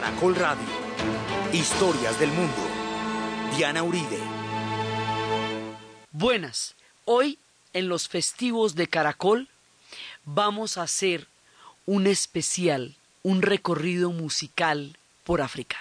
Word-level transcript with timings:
Caracol 0.00 0.34
Radio. 0.34 0.64
Historias 1.52 2.18
del 2.18 2.30
mundo. 2.30 2.56
Diana 3.54 3.82
Uribe. 3.82 4.18
Buenas. 6.10 6.74
Hoy, 7.04 7.38
en 7.74 7.90
los 7.90 8.08
festivos 8.08 8.74
de 8.76 8.86
Caracol, 8.86 9.50
vamos 10.24 10.78
a 10.78 10.84
hacer 10.84 11.26
un 11.84 12.06
especial, 12.06 12.96
un 13.22 13.42
recorrido 13.42 14.10
musical 14.10 14.96
por 15.22 15.42
África. 15.42 15.76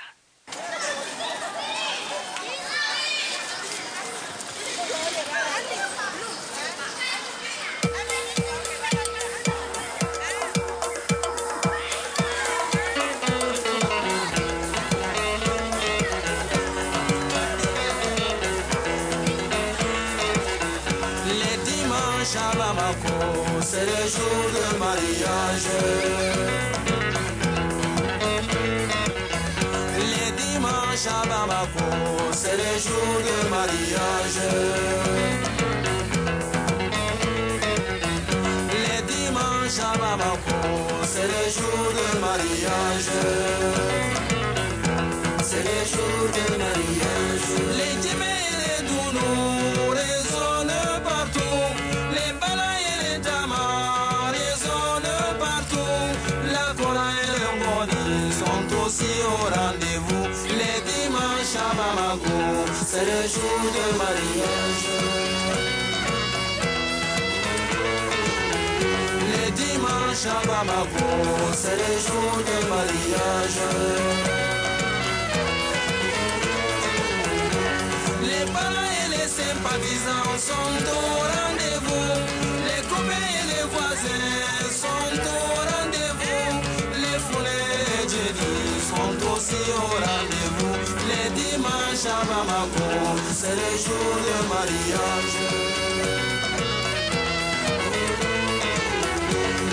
Les 29.99 30.31
dimanches 30.41 31.07
à 31.07 31.27
Bamako, 31.27 31.87
c'est 32.31 32.55
le 32.55 32.79
jour 32.79 33.11
de 33.27 33.49
mariage. 33.49 34.39
Les 38.71 39.01
dimanches 39.13 39.79
à 39.79 39.97
Bamako, 39.97 40.59
c'est 41.03 41.27
le 41.27 41.43
jour 41.51 41.83
de 41.91 42.07
mariage. 42.19 43.11
C'est 45.43 45.63
le 45.63 45.79
jour 45.91 46.19
de 46.35 46.39
mariage. 46.51 46.58
C'est 62.99 63.05
le 63.05 63.21
jour 63.27 63.61
de 63.77 63.97
mariage. 63.97 64.85
Les 69.31 69.51
dimanches 69.51 70.25
à 70.27 70.45
Bamako, 70.45 71.11
c'est 71.53 71.77
le 71.77 71.91
jour 72.07 72.33
de 72.49 72.57
mariage. 72.67 73.59
Les 78.21 78.45
parents 78.51 78.91
et 79.01 79.09
les 79.11 79.27
sympathisants 79.27 80.37
sont 80.37 80.77
au 80.91 81.09
rendez-vous. 81.35 81.68
Dimanches 92.19 92.29
à 92.29 92.43
Bamako, 92.43 93.19
c'est 93.31 93.55
le 93.55 93.77
jour 93.77 94.15
de 94.25 94.37
mariage. 94.49 95.35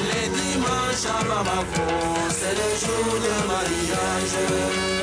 Les 0.09 0.29
dimanches 0.29 1.07
à 1.07 1.25
Bamako, 1.25 1.87
c'est 2.31 2.55
le 2.55 2.69
jour 2.81 3.15
de 3.21 3.47
mariage. 3.49 4.96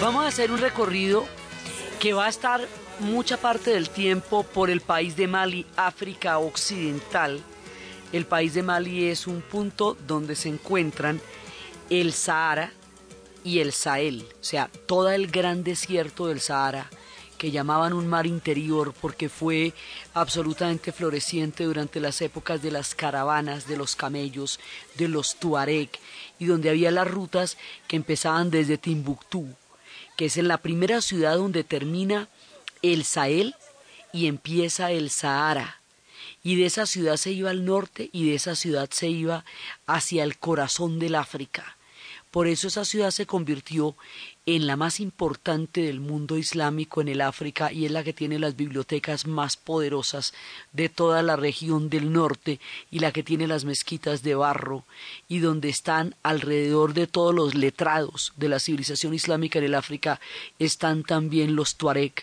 Vamos 0.00 0.24
a 0.24 0.28
hacer 0.28 0.52
un 0.52 0.58
recorrido 0.58 1.24
que 1.98 2.12
va 2.12 2.26
a 2.26 2.28
estar 2.28 2.60
mucha 3.00 3.36
parte 3.36 3.70
del 3.70 3.90
tiempo 3.90 4.44
por 4.44 4.70
el 4.70 4.80
país 4.80 5.16
de 5.16 5.26
Mali, 5.26 5.66
África 5.76 6.38
Occidental. 6.38 7.40
El 8.12 8.26
país 8.26 8.54
de 8.54 8.62
Mali 8.62 9.08
es 9.08 9.26
un 9.26 9.40
punto 9.40 9.96
donde 10.06 10.36
se 10.36 10.48
encuentran 10.48 11.20
el 11.90 12.12
Sahara 12.12 12.72
y 13.42 13.60
el 13.60 13.72
Sahel, 13.72 14.26
o 14.40 14.44
sea, 14.44 14.70
todo 14.86 15.10
el 15.10 15.28
gran 15.28 15.64
desierto 15.64 16.26
del 16.26 16.40
Sahara 16.40 16.90
que 17.40 17.50
llamaban 17.50 17.94
un 17.94 18.06
mar 18.06 18.26
interior 18.26 18.92
porque 19.00 19.30
fue 19.30 19.72
absolutamente 20.12 20.92
floreciente 20.92 21.64
durante 21.64 21.98
las 21.98 22.20
épocas 22.20 22.60
de 22.60 22.70
las 22.70 22.94
caravanas, 22.94 23.66
de 23.66 23.78
los 23.78 23.96
camellos, 23.96 24.60
de 24.96 25.08
los 25.08 25.36
tuareg, 25.36 25.88
y 26.38 26.44
donde 26.44 26.68
había 26.68 26.90
las 26.90 27.10
rutas 27.10 27.56
que 27.88 27.96
empezaban 27.96 28.50
desde 28.50 28.76
Timbuktu, 28.76 29.46
que 30.18 30.26
es 30.26 30.36
en 30.36 30.48
la 30.48 30.58
primera 30.58 31.00
ciudad 31.00 31.36
donde 31.36 31.64
termina 31.64 32.28
el 32.82 33.06
Sahel 33.06 33.54
y 34.12 34.26
empieza 34.26 34.90
el 34.90 35.08
Sahara. 35.08 35.80
Y 36.42 36.56
de 36.56 36.66
esa 36.66 36.84
ciudad 36.84 37.16
se 37.16 37.30
iba 37.30 37.48
al 37.48 37.64
norte 37.64 38.10
y 38.12 38.28
de 38.28 38.34
esa 38.34 38.54
ciudad 38.54 38.90
se 38.92 39.08
iba 39.08 39.46
hacia 39.86 40.24
el 40.24 40.36
corazón 40.36 40.98
del 40.98 41.14
África. 41.14 41.78
Por 42.30 42.46
eso 42.46 42.68
esa 42.68 42.84
ciudad 42.84 43.10
se 43.10 43.26
convirtió 43.26 43.96
en 44.46 44.66
la 44.66 44.76
más 44.76 45.00
importante 45.00 45.82
del 45.82 46.00
mundo 46.00 46.38
islámico 46.38 47.00
en 47.00 47.08
el 47.08 47.20
África 47.20 47.72
y 47.72 47.84
es 47.84 47.90
la 47.90 48.02
que 48.02 48.12
tiene 48.12 48.38
las 48.38 48.56
bibliotecas 48.56 49.26
más 49.26 49.56
poderosas 49.56 50.32
de 50.72 50.88
toda 50.88 51.22
la 51.22 51.36
región 51.36 51.90
del 51.90 52.12
norte 52.12 52.58
y 52.90 53.00
la 53.00 53.12
que 53.12 53.22
tiene 53.22 53.46
las 53.46 53.64
mezquitas 53.64 54.22
de 54.22 54.34
barro 54.34 54.84
y 55.28 55.40
donde 55.40 55.68
están 55.68 56.14
alrededor 56.22 56.94
de 56.94 57.06
todos 57.06 57.34
los 57.34 57.54
letrados 57.54 58.32
de 58.36 58.48
la 58.48 58.60
civilización 58.60 59.14
islámica 59.14 59.58
en 59.58 59.66
el 59.66 59.74
África 59.74 60.20
están 60.58 61.04
también 61.04 61.54
los 61.54 61.76
tuareg, 61.76 62.14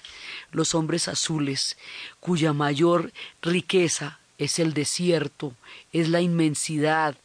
los 0.52 0.74
hombres 0.74 1.08
azules, 1.08 1.78
cuya 2.20 2.52
mayor 2.52 3.12
riqueza 3.42 4.20
es 4.38 4.60
el 4.60 4.74
desierto, 4.74 5.54
es 5.92 6.10
la 6.10 6.22
inmensidad, 6.22 7.16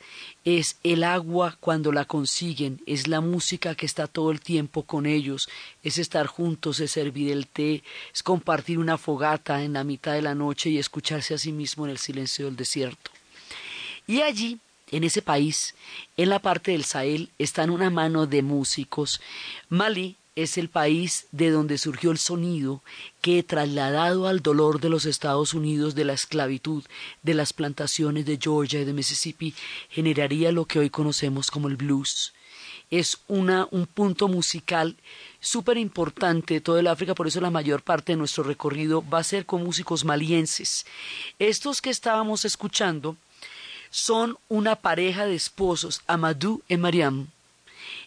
es 0.44 0.76
el 0.82 1.04
agua 1.04 1.56
cuando 1.60 1.92
la 1.92 2.04
consiguen, 2.04 2.80
es 2.86 3.06
la 3.06 3.20
música 3.20 3.74
que 3.74 3.86
está 3.86 4.06
todo 4.06 4.30
el 4.30 4.40
tiempo 4.40 4.84
con 4.84 5.06
ellos, 5.06 5.48
es 5.82 5.98
estar 5.98 6.26
juntos, 6.26 6.80
es 6.80 6.92
servir 6.92 7.30
el 7.30 7.46
té, 7.46 7.82
es 8.12 8.22
compartir 8.22 8.78
una 8.78 8.96
fogata 8.96 9.62
en 9.62 9.74
la 9.74 9.84
mitad 9.84 10.14
de 10.14 10.22
la 10.22 10.34
noche 10.34 10.70
y 10.70 10.78
escucharse 10.78 11.34
a 11.34 11.38
sí 11.38 11.52
mismo 11.52 11.84
en 11.84 11.90
el 11.90 11.98
silencio 11.98 12.46
del 12.46 12.56
desierto. 12.56 13.10
Y 14.06 14.22
allí, 14.22 14.58
en 14.90 15.04
ese 15.04 15.22
país, 15.22 15.74
en 16.16 16.28
la 16.28 16.38
parte 16.38 16.72
del 16.72 16.84
Sahel, 16.84 17.30
están 17.38 17.70
una 17.70 17.90
mano 17.90 18.26
de 18.26 18.42
músicos. 18.42 19.20
Mali 19.68 20.16
es 20.34 20.56
el 20.56 20.69
país 20.69 21.26
de 21.31 21.50
donde 21.50 21.76
surgió 21.76 22.11
el 22.11 22.19
sonido 22.19 22.82
que, 23.20 23.43
trasladado 23.43 24.29
al 24.29 24.40
dolor 24.40 24.81
de 24.81 24.88
los 24.88 25.05
Estados 25.05 25.52
Unidos 25.52 25.94
de 25.94 26.05
la 26.05 26.14
esclavitud, 26.14 26.84
de 27.23 27.34
las 27.34 27.52
plantaciones 27.52 28.25
de 28.25 28.38
Georgia 28.40 28.81
y 28.81 28.84
de 28.84 28.94
Mississippi, 28.94 29.55
generaría 29.90 30.50
lo 30.50 30.64
que 30.64 30.79
hoy 30.79 30.88
conocemos 30.88 31.50
como 31.50 31.69
el 31.69 31.76
blues. 31.76 32.32
Es 32.90 33.19
una, 33.29 33.69
un 33.70 33.87
punto 33.87 34.29
musical 34.29 34.96
súper 35.40 35.76
importante 35.76 36.55
de 36.55 36.61
todo 36.61 36.79
el 36.79 36.87
África, 36.87 37.14
por 37.14 37.26
eso 37.26 37.40
la 37.40 37.50
mayor 37.50 37.82
parte 37.82 38.12
de 38.12 38.19
nuestro 38.19 38.44
recorrido 38.44 39.05
va 39.08 39.19
a 39.19 39.25
ser 39.25 39.44
con 39.44 39.64
músicos 39.64 40.05
malienses. 40.05 40.87
Estos 41.38 41.82
que 41.82 41.90
estábamos 41.90 42.44
escuchando 42.44 43.17
son 43.90 44.38
una 44.49 44.76
pareja 44.76 45.26
de 45.26 45.34
esposos, 45.34 46.00
Amadou 46.06 46.62
y 46.69 46.79
Mariam. 46.79 47.29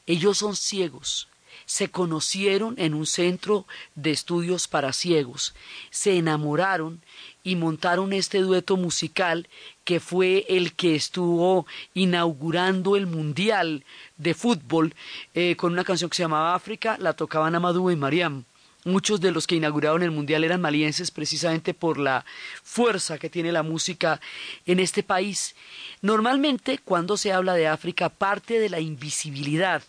Ellos 0.08 0.40
son 0.40 0.56
ciegos, 0.56 1.28
se 1.66 1.90
conocieron 1.90 2.76
en 2.78 2.94
un 2.94 3.06
centro 3.06 3.66
de 3.96 4.12
estudios 4.12 4.68
para 4.68 4.94
ciegos, 4.94 5.54
se 5.90 6.18
enamoraron 6.18 7.02
y 7.44 7.56
montaron 7.56 8.14
este 8.14 8.40
dueto 8.40 8.78
musical 8.78 9.48
que 9.84 10.00
fue 10.00 10.46
el 10.50 10.74
que 10.74 10.96
estuvo 10.96 11.68
inaugurando 11.94 12.96
el 12.96 13.08
Mundial 13.08 13.84
de 14.18 14.34
Fútbol 14.34 14.96
eh, 15.34 15.56
con 15.56 15.74
una 15.74 15.84
canción 15.84 16.10
que 16.10 16.18
se 16.18 16.24
llamaba 16.24 16.56
África, 16.56 16.98
la 17.00 17.14
tocaban 17.14 17.56
Amadou 17.56 17.92
y 17.92 17.96
Mariam. 17.96 18.46
Muchos 18.84 19.20
de 19.20 19.32
los 19.32 19.48
que 19.48 19.56
inauguraron 19.56 20.04
el 20.04 20.12
Mundial 20.12 20.44
eran 20.44 20.62
malienses 20.62 21.10
precisamente 21.10 21.74
por 21.74 21.98
la 21.98 22.24
fuerza 22.64 23.18
que 23.18 23.32
tiene 23.32 23.52
la 23.52 23.64
música 23.64 24.22
en 24.68 24.80
este 24.80 25.02
país. 25.02 25.56
Normalmente, 26.04 26.78
cuando 26.78 27.18
se 27.18 27.34
habla 27.34 27.56
de 27.56 27.68
África, 27.68 28.10
parte 28.10 28.60
de 28.60 28.70
la 28.70 28.80
invisibilidad 28.80 29.82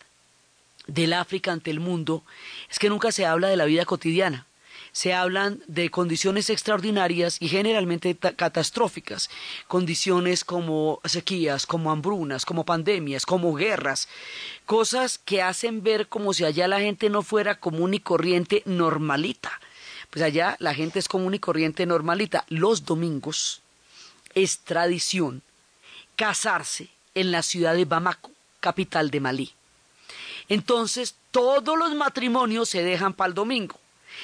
del 0.87 1.13
África 1.13 1.51
ante 1.51 1.71
el 1.71 1.79
mundo 1.79 2.23
es 2.69 2.79
que 2.79 2.89
nunca 2.89 3.11
se 3.11 3.25
habla 3.25 3.47
de 3.47 3.57
la 3.57 3.65
vida 3.65 3.85
cotidiana. 3.85 4.47
Se 4.91 5.13
hablan 5.13 5.61
de 5.67 5.91
condiciones 5.91 6.49
extraordinarias 6.49 7.37
y 7.39 7.49
generalmente 7.49 8.15
catastróficas, 8.15 9.29
condiciones 9.67 10.43
como 10.43 11.01
sequías, 11.05 11.67
como 11.67 11.91
hambrunas, 11.91 12.45
como 12.45 12.65
pandemias, 12.65 13.25
como 13.25 13.53
guerras, 13.53 14.07
cosas 14.65 15.19
que 15.19 15.43
hacen 15.43 15.83
ver 15.83 16.07
como 16.07 16.33
si 16.33 16.45
allá 16.45 16.67
la 16.67 16.79
gente 16.79 17.09
no 17.09 17.21
fuera 17.21 17.59
común 17.59 17.93
y 17.93 17.99
corriente 17.99 18.63
normalita. 18.65 19.51
Pues 20.09 20.23
allá 20.23 20.55
la 20.59 20.73
gente 20.73 20.97
es 20.97 21.07
común 21.07 21.35
y 21.35 21.39
corriente 21.39 21.85
normalita. 21.85 22.45
Los 22.47 22.85
domingos 22.85 23.61
es 24.33 24.59
tradición 24.59 25.43
casarse 26.15 26.89
en 27.13 27.31
la 27.31 27.43
ciudad 27.43 27.75
de 27.75 27.85
Bamako, 27.85 28.31
capital 28.59 29.11
de 29.11 29.19
Malí. 29.19 29.53
Entonces, 30.49 31.15
todos 31.31 31.77
los 31.77 31.93
matrimonios 31.95 32.69
se 32.69 32.83
dejan 32.83 33.13
para 33.13 33.29
el 33.29 33.33
domingo. 33.33 33.79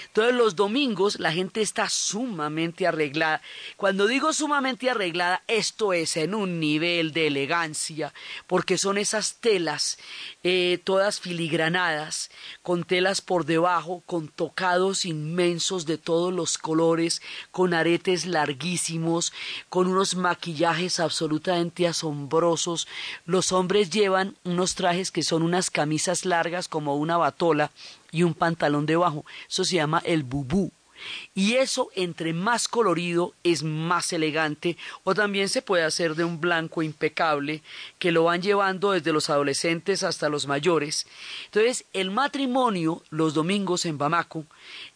Entonces 0.08 0.36
los 0.36 0.56
domingos 0.56 1.20
la 1.20 1.32
gente 1.32 1.62
está 1.62 1.90
sumamente 1.90 2.88
arreglada. 2.88 3.42
Cuando 3.78 4.08
digo 4.08 4.34
sumamente 4.34 4.90
arreglada, 4.90 5.44
esto 5.48 5.94
es 5.94 6.18
en 6.18 6.36
un 6.36 6.60
nivel 6.60 7.14
de 7.14 7.28
elegancia, 7.28 8.14
porque 8.48 8.78
son 8.78 8.98
esas 8.98 9.36
telas 9.36 9.98
eh, 10.44 10.80
todas 10.84 11.20
filigranadas, 11.20 12.30
con 12.62 12.84
telas 12.84 13.22
por 13.22 13.46
debajo, 13.46 14.04
con 14.06 14.28
tocados 14.28 15.06
inmensos 15.06 15.86
de 15.86 15.98
todos 15.98 16.34
los 16.34 16.58
colores, 16.58 17.22
con 17.52 17.74
aretes 17.74 18.26
larguísimos, 18.26 19.34
con 19.70 19.88
unos 19.88 20.16
maquillajes 20.16 21.00
absolutamente 21.00 21.88
asombrosos. 21.88 22.88
Los 23.26 23.52
hombres 23.52 23.90
llevan 23.90 24.36
unos 24.44 24.76
trajes 24.76 25.12
que 25.12 25.24
son 25.24 25.44
unas 25.44 25.70
camisas 25.70 26.26
largas 26.26 26.68
como 26.68 26.96
una 26.96 27.18
batola, 27.18 27.72
y 28.14 28.24
un 28.24 28.34
pantalón 28.34 28.86
debajo. 28.86 29.26
Eso 29.50 29.66
se 29.66 29.76
llama 29.76 30.02
el 30.06 30.24
bubú. 30.24 30.72
Y 31.34 31.56
eso, 31.56 31.90
entre 31.96 32.32
más 32.32 32.70
colorido, 32.70 33.34
es 33.44 33.64
más 33.64 34.14
elegante, 34.14 34.78
o 35.04 35.14
también 35.14 35.50
se 35.50 35.62
puede 35.62 35.84
hacer 35.84 36.16
de 36.16 36.24
un 36.24 36.40
blanco 36.40 36.82
impecable, 36.82 37.62
que 38.00 38.14
lo 38.14 38.26
van 38.26 38.42
llevando 38.42 38.92
desde 38.92 39.12
los 39.12 39.30
adolescentes 39.30 40.04
hasta 40.04 40.30
los 40.30 40.48
mayores. 40.48 41.06
Entonces, 41.46 41.86
el 41.92 42.12
matrimonio, 42.12 43.04
los 43.10 43.34
domingos 43.34 43.86
en 43.86 43.98
Bamako, 43.98 44.46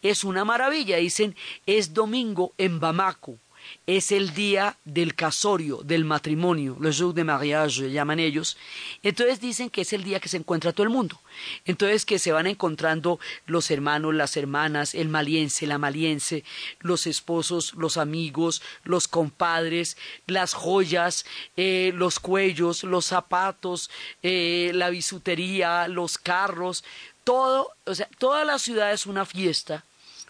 es 0.00 0.24
una 0.24 0.46
maravilla. 0.46 0.96
Dicen, 0.96 1.36
es 1.66 1.92
domingo 1.92 2.54
en 2.56 2.80
Bamako 2.80 3.38
es 3.86 4.12
el 4.12 4.34
día 4.34 4.76
del 4.84 5.14
casorio, 5.14 5.80
del 5.82 6.04
matrimonio, 6.04 6.76
le 6.80 6.92
jour 6.92 7.14
de 7.14 7.24
mariage 7.24 7.90
llaman 7.90 8.18
ellos. 8.18 8.56
Entonces 9.02 9.40
dicen 9.40 9.70
que 9.70 9.82
es 9.82 9.92
el 9.92 10.04
día 10.04 10.20
que 10.20 10.28
se 10.28 10.36
encuentra 10.36 10.72
todo 10.72 10.84
el 10.84 10.92
mundo. 10.92 11.20
Entonces 11.64 12.04
que 12.04 12.18
se 12.18 12.32
van 12.32 12.46
encontrando 12.46 13.18
los 13.46 13.70
hermanos, 13.70 14.14
las 14.14 14.36
hermanas, 14.36 14.94
el 14.94 15.08
maliense, 15.08 15.66
la 15.66 15.78
maliense, 15.78 16.44
los 16.80 17.06
esposos, 17.06 17.74
los 17.74 17.96
amigos, 17.96 18.62
los 18.84 19.08
compadres, 19.08 19.96
las 20.26 20.54
joyas, 20.54 21.24
eh, 21.56 21.92
los 21.94 22.20
cuellos, 22.20 22.84
los 22.84 23.06
zapatos, 23.06 23.90
eh, 24.22 24.70
la 24.74 24.90
bisutería, 24.90 25.88
los 25.88 26.18
carros, 26.18 26.84
todo, 27.24 27.70
o 27.84 27.94
sea, 27.94 28.08
toda 28.18 28.44
la 28.44 28.58
ciudad 28.58 28.92
es 28.92 29.06
una 29.06 29.24
fiesta 29.24 29.84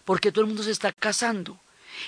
porque 0.09 0.31
todo 0.31 0.41
el 0.41 0.47
mundo 0.47 0.63
se 0.63 0.71
está 0.71 0.91
casando. 0.91 1.59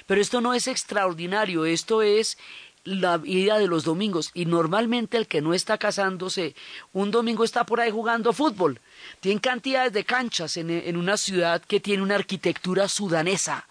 Pero 0.05 0.21
esto 0.21 0.41
no 0.41 0.53
es 0.53 0.67
extraordinario, 0.67 1.65
esto 1.65 2.01
es 2.01 2.37
la 2.83 3.17
vida 3.17 3.59
de 3.59 3.67
los 3.67 3.83
domingos. 3.83 4.31
Y 4.33 4.45
normalmente 4.45 5.17
el 5.17 5.27
que 5.27 5.41
no 5.41 5.53
está 5.53 5.77
casándose, 5.77 6.55
un 6.93 7.11
domingo 7.11 7.43
está 7.43 7.65
por 7.65 7.79
ahí 7.79 7.91
jugando 7.91 8.33
fútbol. 8.33 8.79
Tienen 9.19 9.39
cantidades 9.39 9.93
de 9.93 10.03
canchas 10.03 10.57
en, 10.57 10.69
en 10.69 10.97
una 10.97 11.17
ciudad 11.17 11.61
que 11.61 11.79
tiene 11.79 12.03
una 12.03 12.15
arquitectura 12.15 12.87
sudanesa. 12.87 13.67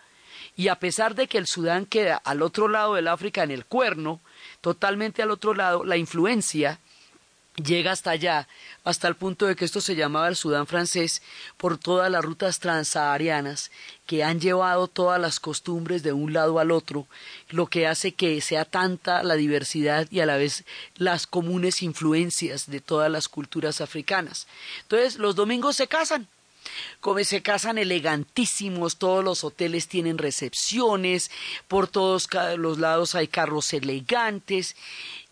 Y 0.57 0.69
a 0.69 0.79
pesar 0.79 1.15
de 1.15 1.27
que 1.27 1.39
el 1.39 1.47
Sudán 1.47 1.87
queda 1.87 2.17
al 2.17 2.43
otro 2.43 2.69
lado 2.69 2.95
del 2.95 3.09
África, 3.09 3.43
en 3.43 3.51
el 3.51 3.65
cuerno, 3.65 4.21
totalmente 4.61 5.23
al 5.23 5.31
otro 5.31 5.55
lado, 5.55 5.85
la 5.85 5.97
influencia 5.97 6.81
llega 7.65 7.93
hasta 7.93 8.11
allá, 8.11 8.49
hasta 8.85 9.09
el 9.09 9.17
punto 9.17 9.47
de 9.47 9.57
que 9.57 9.65
esto 9.65 9.81
se 9.81 9.97
llamaba 9.97 10.29
el 10.29 10.37
Sudán 10.37 10.67
francés, 10.67 11.23
por 11.57 11.79
todas 11.79 12.11
las 12.11 12.25
rutas 12.25 12.59
transsaharianas 12.59 13.71
que 14.07 14.25
han 14.25 14.41
llevado 14.41 14.89
todas 14.89 15.21
las 15.21 15.41
costumbres 15.41 16.03
de 16.03 16.13
un 16.13 16.33
lado 16.33 16.59
al 16.59 16.71
otro, 16.71 17.07
lo 17.51 17.67
que 17.67 17.87
hace 17.87 18.13
que 18.13 18.41
sea 18.41 18.65
tanta 18.65 19.23
la 19.23 19.35
diversidad 19.35 20.07
y 20.11 20.21
a 20.21 20.27
la 20.27 20.37
vez 20.37 20.65
las 20.97 21.27
comunes 21.27 21.83
influencias 21.83 22.71
de 22.71 22.81
todas 22.81 23.11
las 23.11 23.29
culturas 23.29 23.81
africanas. 23.81 24.47
Entonces, 24.83 25.17
los 25.17 25.37
domingos 25.37 25.77
se 25.77 25.87
casan, 25.87 26.27
como 27.01 27.23
se 27.25 27.43
casan 27.43 27.79
elegantísimos, 27.79 28.97
todos 28.97 29.25
los 29.25 29.45
hoteles 29.45 29.89
tienen 29.89 30.19
recepciones, 30.19 31.31
por 31.69 31.89
todos 31.89 32.29
los 32.59 32.79
lados 32.79 33.15
hay 33.15 33.29
carros 33.29 33.73
elegantes 33.73 34.77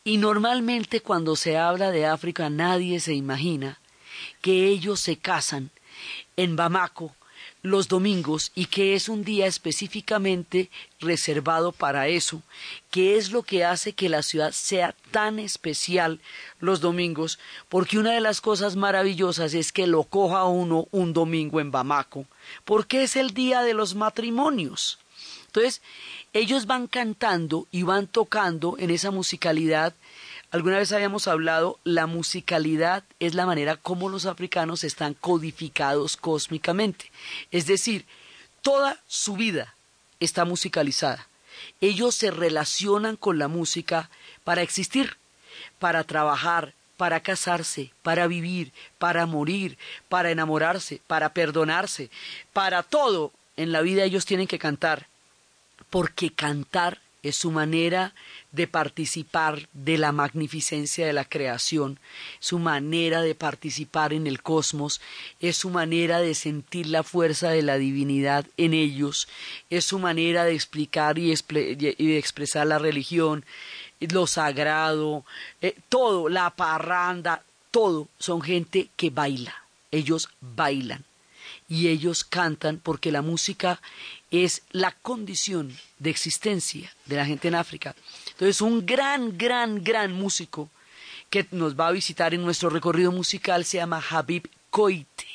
y 0.08 0.16
normalmente 0.16 1.02
cuando 1.02 1.37
se 1.37 1.58
habla 1.58 1.90
de 1.90 2.06
África 2.06 2.49
nadie 2.49 2.99
se 2.99 3.12
imagina 3.12 3.78
que 4.40 4.66
ellos 4.66 5.00
se 5.00 5.19
casan 5.19 5.69
en 6.38 6.56
Bamako 6.56 7.14
los 7.60 7.88
domingos 7.88 8.50
y 8.55 8.64
que 8.64 8.94
es 8.94 9.10
un 9.10 9.22
día 9.22 9.46
específicamente 9.46 10.70
reservado 10.99 11.72
para 11.72 12.08
eso, 12.08 12.40
que 12.91 13.19
es 13.19 13.32
lo 13.32 13.43
que 13.43 13.67
hace 13.67 13.93
que 13.93 14.08
la 14.08 14.22
ciudad 14.22 14.53
sea 14.53 14.94
tan 15.10 15.38
especial 15.38 16.20
los 16.58 16.81
domingos, 16.81 17.38
porque 17.69 17.98
una 17.98 18.12
de 18.12 18.22
las 18.22 18.41
cosas 18.41 18.77
maravillosas 18.77 19.53
es 19.53 19.72
que 19.72 19.86
lo 19.86 20.05
coja 20.05 20.44
uno 20.44 20.88
un 20.91 21.12
domingo 21.12 21.60
en 21.60 21.70
Bamako, 21.70 22.24
porque 22.65 23.03
es 23.03 23.15
el 23.15 23.34
día 23.34 23.60
de 23.60 23.74
los 23.74 23.94
matrimonios. 23.94 25.00
Entonces, 25.48 25.81
ellos 26.34 26.67
van 26.67 26.86
cantando 26.86 27.67
y 27.70 27.82
van 27.82 28.06
tocando 28.06 28.76
en 28.78 28.90
esa 28.90 29.10
musicalidad. 29.10 29.94
Alguna 30.50 30.78
vez 30.78 30.93
habíamos 30.93 31.26
hablado, 31.26 31.78
la 31.84 32.06
musicalidad 32.06 33.02
es 33.19 33.34
la 33.34 33.46
manera 33.46 33.76
como 33.76 34.08
los 34.08 34.26
africanos 34.26 34.84
están 34.84 35.14
codificados 35.14 36.17
cósmicamente. 36.17 37.10
Es 37.50 37.67
decir, 37.67 38.05
toda 38.62 39.00
su 39.06 39.36
vida 39.36 39.74
está 40.20 40.44
musicalizada. 40.44 41.26
Ellos 41.81 42.14
se 42.14 42.31
relacionan 42.31 43.17
con 43.17 43.38
la 43.38 43.48
música 43.48 44.10
para 44.44 44.62
existir, 44.62 45.17
para 45.78 46.05
trabajar, 46.05 46.74
para 46.98 47.20
casarse, 47.20 47.90
para 48.02 48.26
vivir, 48.26 48.72
para 48.98 49.24
morir, 49.24 49.78
para 50.10 50.31
enamorarse, 50.31 51.00
para 51.06 51.32
perdonarse, 51.32 52.10
para 52.52 52.82
todo 52.82 53.32
en 53.56 53.72
la 53.72 53.81
vida 53.81 54.05
ellos 54.05 54.26
tienen 54.26 54.46
que 54.46 54.58
cantar 54.58 55.08
porque 55.91 56.31
cantar 56.31 57.01
es 57.23 57.37
su 57.37 57.51
manera 57.51 58.15
de 58.53 58.67
participar 58.67 59.69
de 59.73 59.99
la 59.99 60.13
magnificencia 60.13 61.06
de 61.06 61.13
la 61.13 61.25
creación, 61.25 61.99
su 62.39 62.58
manera 62.58 63.23
de 63.23 63.35
participar 63.35 64.13
en 64.13 64.27
el 64.27 64.43
cosmos, 64.43 65.01
es 65.41 65.56
su 65.56 65.70
manera 65.70 66.20
de 66.20 66.35
sentir 66.35 66.87
la 66.87 67.03
fuerza 67.03 67.51
de 67.51 67.63
la 67.63 67.77
divinidad 67.77 68.47
en 68.56 68.73
ellos, 68.73 69.29
es 69.69 69.85
su 69.85 69.99
manera 69.99 70.44
de 70.44 70.55
explicar 70.55 71.19
y, 71.19 71.35
de 71.35 72.19
expresar 72.19 72.67
la 72.67 72.79
religión, 72.79 73.44
lo 74.01 74.27
sagrado, 74.27 75.25
eh, 75.61 75.77
todo, 75.89 76.29
la 76.29 76.51
parranda, 76.51 77.43
todo, 77.70 78.08
son 78.19 78.43
gente 78.43 78.89
que 78.97 79.11
baila, 79.11 79.55
ellos 79.91 80.29
bailan 80.41 81.05
y 81.69 81.89
ellos 81.89 82.25
cantan 82.25 82.79
porque 82.79 83.13
la 83.13 83.23
música 83.23 83.81
es 84.31 84.63
la 84.73 84.93
condición 84.93 85.77
de 85.99 86.11
existencia 86.11 86.93
de 87.06 87.17
la 87.17 87.27
gente 87.27 87.49
en 87.49 87.55
África. 87.55 87.94
Entonces, 88.31 88.61
un 88.61 88.85
gran, 88.85 89.37
gran, 89.39 89.82
gran 89.82 90.13
músico 90.13 90.69
que 91.31 91.47
nos 91.51 91.79
va 91.79 91.89
a 91.89 91.93
visitar 91.93 92.35
en 92.35 92.43
nuestro 92.43 92.70
recorrido 92.70 93.13
musical 93.13 93.65
se 93.65 93.79
llama 93.79 94.03
Habib 94.11 94.49
Koite. 94.70 95.27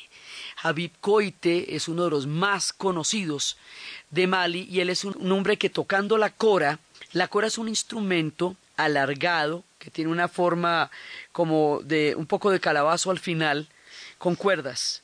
Habib 0.62 0.92
Koite 1.00 1.76
es 1.76 1.88
uno 1.88 2.04
de 2.04 2.10
los 2.10 2.26
más 2.26 2.72
conocidos 2.72 3.56
de 4.10 4.26
Mali 4.26 4.66
y 4.70 4.80
él 4.80 4.90
es 4.90 5.04
un, 5.04 5.30
hombre 5.30 5.58
que 5.58 5.70
tocando 5.70 6.16
la 6.16 6.30
cora, 6.30 6.78
la 7.12 7.28
cora 7.28 7.48
es 7.48 7.58
un 7.58 7.68
instrumento 7.68 8.56
alargado 8.76 9.62
que 9.78 9.90
tiene 9.90 10.10
una 10.10 10.28
forma 10.28 10.90
como 11.32 11.80
de 11.84 12.14
un 12.16 12.26
poco 12.26 12.50
de 12.50 12.60
calabazo 12.60 13.10
al 13.10 13.18
final 13.18 13.68
con 14.18 14.34
cuerdas. 14.34 15.03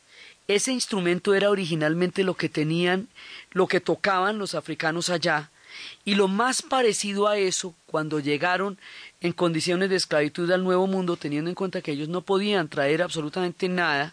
Ese 0.51 0.73
instrumento 0.73 1.33
era 1.33 1.49
originalmente 1.49 2.25
lo 2.25 2.35
que 2.35 2.49
tenían, 2.49 3.07
lo 3.53 3.69
que 3.69 3.81
tocaban 3.81 4.41
los 4.41 4.57
africanos 4.57 5.09
allá, 5.09 5.49
y 6.05 6.17
lo 6.17 6.27
más 6.27 6.61
parecido 6.61 7.29
a 7.29 7.39
eso, 7.39 7.73
cuando 7.87 8.19
llegaron 8.19 8.77
en 9.21 9.33
condiciones 9.33 9.91
de 9.91 9.95
esclavitud 9.95 10.51
al 10.51 10.65
Nuevo 10.65 10.89
Mundo, 10.89 11.17
teniendo 11.17 11.51
en 11.51 11.55
cuenta 11.55 11.83
que 11.83 11.93
ellos 11.93 12.09
no 12.09 12.23
podían 12.23 12.67
traer 12.67 13.01
absolutamente 13.01 13.69
nada, 13.69 14.13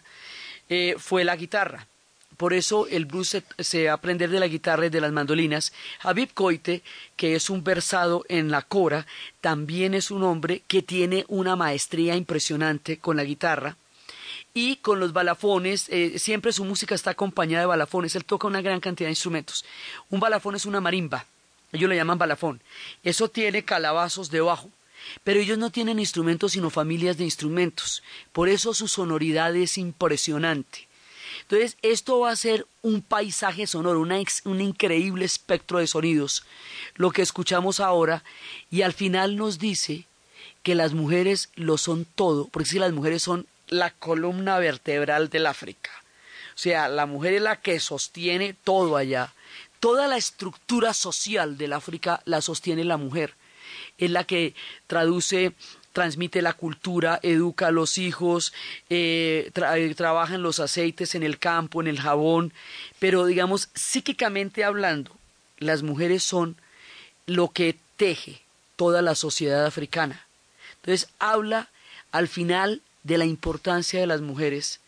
eh, 0.68 0.94
fue 0.96 1.24
la 1.24 1.34
guitarra. 1.34 1.88
Por 2.36 2.52
eso 2.52 2.86
el 2.86 3.06
blues 3.06 3.30
se, 3.30 3.42
se 3.58 3.88
aprender 3.88 4.30
de 4.30 4.38
la 4.38 4.46
guitarra 4.46 4.86
y 4.86 4.90
de 4.90 5.00
las 5.00 5.10
mandolinas. 5.10 5.72
Habib 6.02 6.32
Koite, 6.34 6.84
que 7.16 7.34
es 7.34 7.50
un 7.50 7.64
versado 7.64 8.24
en 8.28 8.52
la 8.52 8.62
cora, 8.62 9.08
también 9.40 9.92
es 9.92 10.12
un 10.12 10.22
hombre 10.22 10.62
que 10.68 10.82
tiene 10.82 11.24
una 11.26 11.56
maestría 11.56 12.14
impresionante 12.14 12.98
con 12.98 13.16
la 13.16 13.24
guitarra 13.24 13.76
y 14.54 14.76
con 14.76 14.98
los 14.98 15.12
balafones, 15.12 15.88
eh, 15.88 16.18
siempre 16.18 16.52
su 16.52 16.64
música 16.64 16.94
está 16.94 17.10
acompañada 17.10 17.62
de 17.62 17.66
balafones, 17.66 18.16
él 18.16 18.24
toca 18.24 18.46
una 18.48 18.60
gran 18.62 18.80
cantidad 18.80 19.06
de 19.08 19.12
instrumentos. 19.12 19.64
Un 20.10 20.20
balafón 20.20 20.56
es 20.56 20.66
una 20.66 20.80
marimba, 20.80 21.26
ellos 21.72 21.88
le 21.88 21.96
llaman 21.96 22.18
balafón. 22.18 22.60
Eso 23.02 23.28
tiene 23.28 23.64
calabazos 23.64 24.30
debajo, 24.30 24.70
pero 25.22 25.38
ellos 25.40 25.58
no 25.58 25.70
tienen 25.70 25.98
instrumentos 25.98 26.52
sino 26.52 26.70
familias 26.70 27.16
de 27.16 27.24
instrumentos. 27.24 28.02
Por 28.32 28.48
eso 28.48 28.74
su 28.74 28.88
sonoridad 28.88 29.54
es 29.54 29.78
impresionante. 29.78 30.88
Entonces, 31.42 31.76
esto 31.82 32.20
va 32.20 32.30
a 32.30 32.36
ser 32.36 32.66
un 32.82 33.00
paisaje 33.00 33.66
sonoro, 33.66 34.00
una 34.00 34.18
ex- 34.18 34.42
un 34.44 34.60
increíble 34.60 35.24
espectro 35.24 35.78
de 35.78 35.86
sonidos, 35.86 36.44
lo 36.96 37.10
que 37.10 37.22
escuchamos 37.22 37.80
ahora, 37.80 38.24
y 38.70 38.82
al 38.82 38.92
final 38.92 39.36
nos 39.36 39.58
dice 39.58 40.04
que 40.62 40.74
las 40.74 40.92
mujeres 40.94 41.50
lo 41.54 41.78
son 41.78 42.04
todo, 42.04 42.48
porque 42.48 42.68
si 42.68 42.78
las 42.78 42.92
mujeres 42.92 43.22
son 43.22 43.46
la 43.70 43.90
columna 43.90 44.58
vertebral 44.58 45.28
del 45.30 45.46
África. 45.46 45.90
O 46.54 46.58
sea, 46.58 46.88
la 46.88 47.06
mujer 47.06 47.34
es 47.34 47.42
la 47.42 47.60
que 47.60 47.78
sostiene 47.80 48.54
todo 48.64 48.96
allá. 48.96 49.32
Toda 49.80 50.08
la 50.08 50.16
estructura 50.16 50.92
social 50.92 51.56
del 51.56 51.72
África 51.72 52.20
la 52.24 52.40
sostiene 52.40 52.84
la 52.84 52.96
mujer. 52.96 53.34
Es 53.96 54.10
la 54.10 54.24
que 54.24 54.54
traduce, 54.86 55.52
transmite 55.92 56.42
la 56.42 56.54
cultura, 56.54 57.20
educa 57.22 57.68
a 57.68 57.70
los 57.70 57.96
hijos, 57.98 58.52
eh, 58.90 59.52
eh, 59.54 59.94
trabaja 59.96 60.34
en 60.34 60.42
los 60.42 60.58
aceites, 60.58 61.14
en 61.14 61.22
el 61.22 61.38
campo, 61.38 61.80
en 61.80 61.86
el 61.86 62.00
jabón. 62.00 62.52
Pero, 62.98 63.26
digamos, 63.26 63.68
psíquicamente 63.74 64.64
hablando, 64.64 65.12
las 65.58 65.82
mujeres 65.82 66.24
son 66.24 66.56
lo 67.26 67.50
que 67.50 67.76
teje 67.96 68.40
toda 68.76 69.02
la 69.02 69.14
sociedad 69.14 69.66
africana. 69.66 70.26
Entonces 70.76 71.10
habla 71.18 71.68
al 72.12 72.28
final 72.28 72.82
de 73.08 73.16
la 73.16 73.24
importancia 73.24 73.98
de 73.98 74.06
las 74.06 74.20
mujeres, 74.20 74.80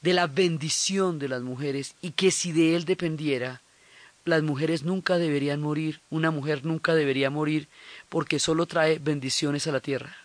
de 0.00 0.14
la 0.14 0.28
bendición 0.28 1.18
de 1.18 1.28
las 1.28 1.42
mujeres 1.42 1.96
y 2.00 2.12
que 2.12 2.30
si 2.30 2.52
de 2.52 2.76
él 2.76 2.84
dependiera, 2.84 3.62
las 4.24 4.42
mujeres 4.42 4.84
nunca 4.84 5.18
deberían 5.18 5.60
morir, 5.60 6.00
una 6.08 6.30
mujer 6.30 6.64
nunca 6.64 6.94
debería 6.94 7.30
morir 7.30 7.66
porque 8.08 8.38
solo 8.38 8.66
trae 8.66 9.00
bendiciones 9.00 9.66
a 9.66 9.72
la 9.72 9.80
tierra. 9.80 10.16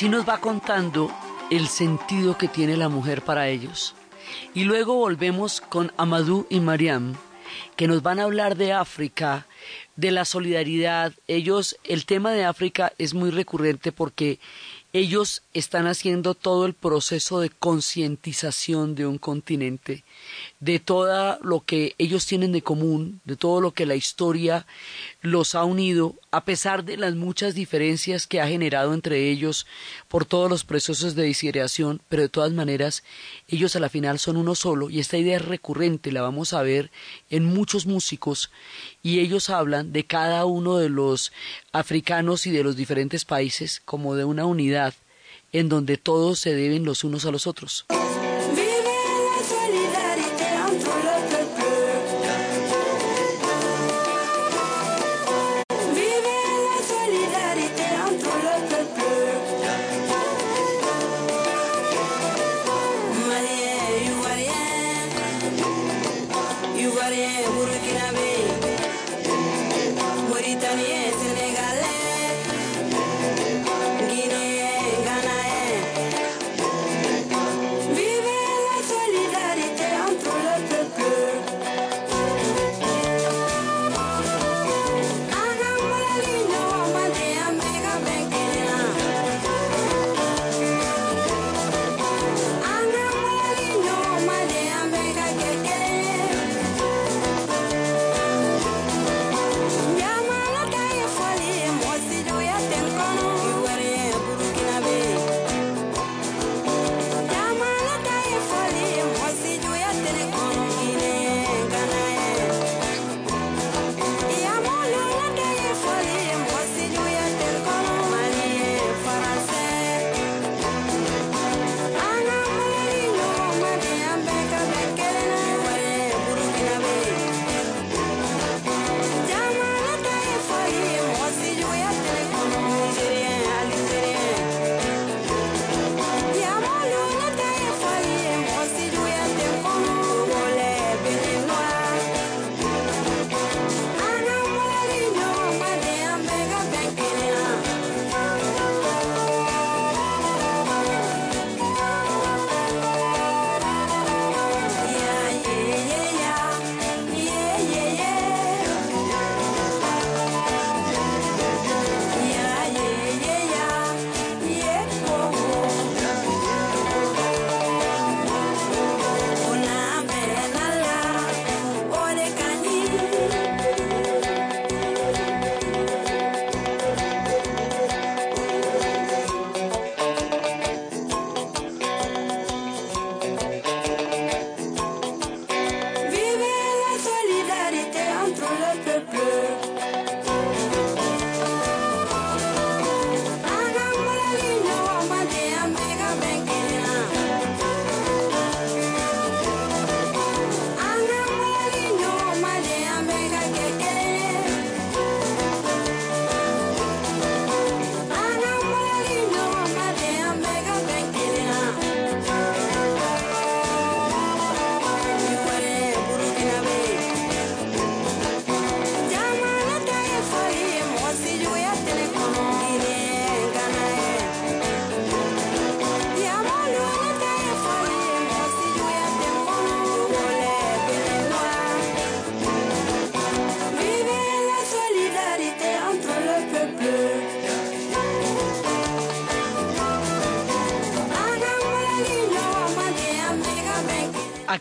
Así 0.00 0.08
nos 0.08 0.26
va 0.26 0.40
contando 0.40 1.10
el 1.50 1.68
sentido 1.68 2.38
que 2.38 2.48
tiene 2.48 2.74
la 2.78 2.88
mujer 2.88 3.20
para 3.20 3.50
ellos. 3.50 3.94
Y 4.54 4.64
luego 4.64 4.94
volvemos 4.94 5.60
con 5.60 5.92
Amadou 5.98 6.46
y 6.48 6.58
Mariam, 6.60 7.16
que 7.76 7.86
nos 7.86 8.02
van 8.02 8.18
a 8.18 8.22
hablar 8.22 8.56
de 8.56 8.72
África, 8.72 9.46
de 9.96 10.10
la 10.10 10.24
solidaridad. 10.24 11.12
Ellos, 11.28 11.76
el 11.84 12.06
tema 12.06 12.32
de 12.32 12.46
África 12.46 12.94
es 12.96 13.12
muy 13.12 13.30
recurrente 13.30 13.92
porque 13.92 14.38
ellos 14.94 15.42
están 15.52 15.86
haciendo 15.86 16.32
todo 16.32 16.64
el 16.64 16.72
proceso 16.72 17.40
de 17.40 17.50
concientización 17.50 18.94
de 18.94 19.06
un 19.06 19.18
continente, 19.18 20.02
de 20.60 20.78
todo 20.78 21.38
lo 21.42 21.64
que 21.64 21.94
ellos 21.96 22.26
tienen 22.26 22.52
de 22.52 22.60
común, 22.60 23.22
de 23.24 23.34
todo 23.34 23.62
lo 23.62 23.72
que 23.72 23.86
la 23.86 23.94
historia 23.94 24.66
los 25.22 25.54
ha 25.54 25.64
unido, 25.64 26.14
a 26.30 26.44
pesar 26.44 26.84
de 26.84 26.98
las 26.98 27.14
muchas 27.14 27.54
diferencias 27.54 28.26
que 28.26 28.42
ha 28.42 28.46
generado 28.46 28.92
entre 28.92 29.30
ellos 29.30 29.66
por 30.08 30.26
todos 30.26 30.50
los 30.50 30.64
procesos 30.64 31.14
de 31.14 31.22
disgregación, 31.22 32.02
pero 32.10 32.22
de 32.22 32.28
todas 32.28 32.52
maneras 32.52 33.02
ellos 33.48 33.74
a 33.74 33.80
la 33.80 33.88
final 33.88 34.18
son 34.18 34.36
uno 34.36 34.54
solo 34.54 34.90
y 34.90 35.00
esta 35.00 35.16
idea 35.16 35.38
es 35.38 35.44
recurrente, 35.46 36.12
la 36.12 36.20
vamos 36.20 36.52
a 36.52 36.62
ver 36.62 36.90
en 37.30 37.46
muchos 37.46 37.86
músicos 37.86 38.50
y 39.02 39.20
ellos 39.20 39.48
hablan 39.48 39.92
de 39.92 40.04
cada 40.04 40.44
uno 40.44 40.76
de 40.76 40.90
los 40.90 41.32
africanos 41.72 42.46
y 42.46 42.50
de 42.50 42.64
los 42.64 42.76
diferentes 42.76 43.24
países 43.24 43.80
como 43.86 44.14
de 44.14 44.24
una 44.24 44.44
unidad 44.44 44.92
en 45.52 45.70
donde 45.70 45.96
todos 45.96 46.38
se 46.38 46.54
deben 46.54 46.84
los 46.84 47.02
unos 47.02 47.24
a 47.24 47.30
los 47.30 47.46
otros. 47.46 47.86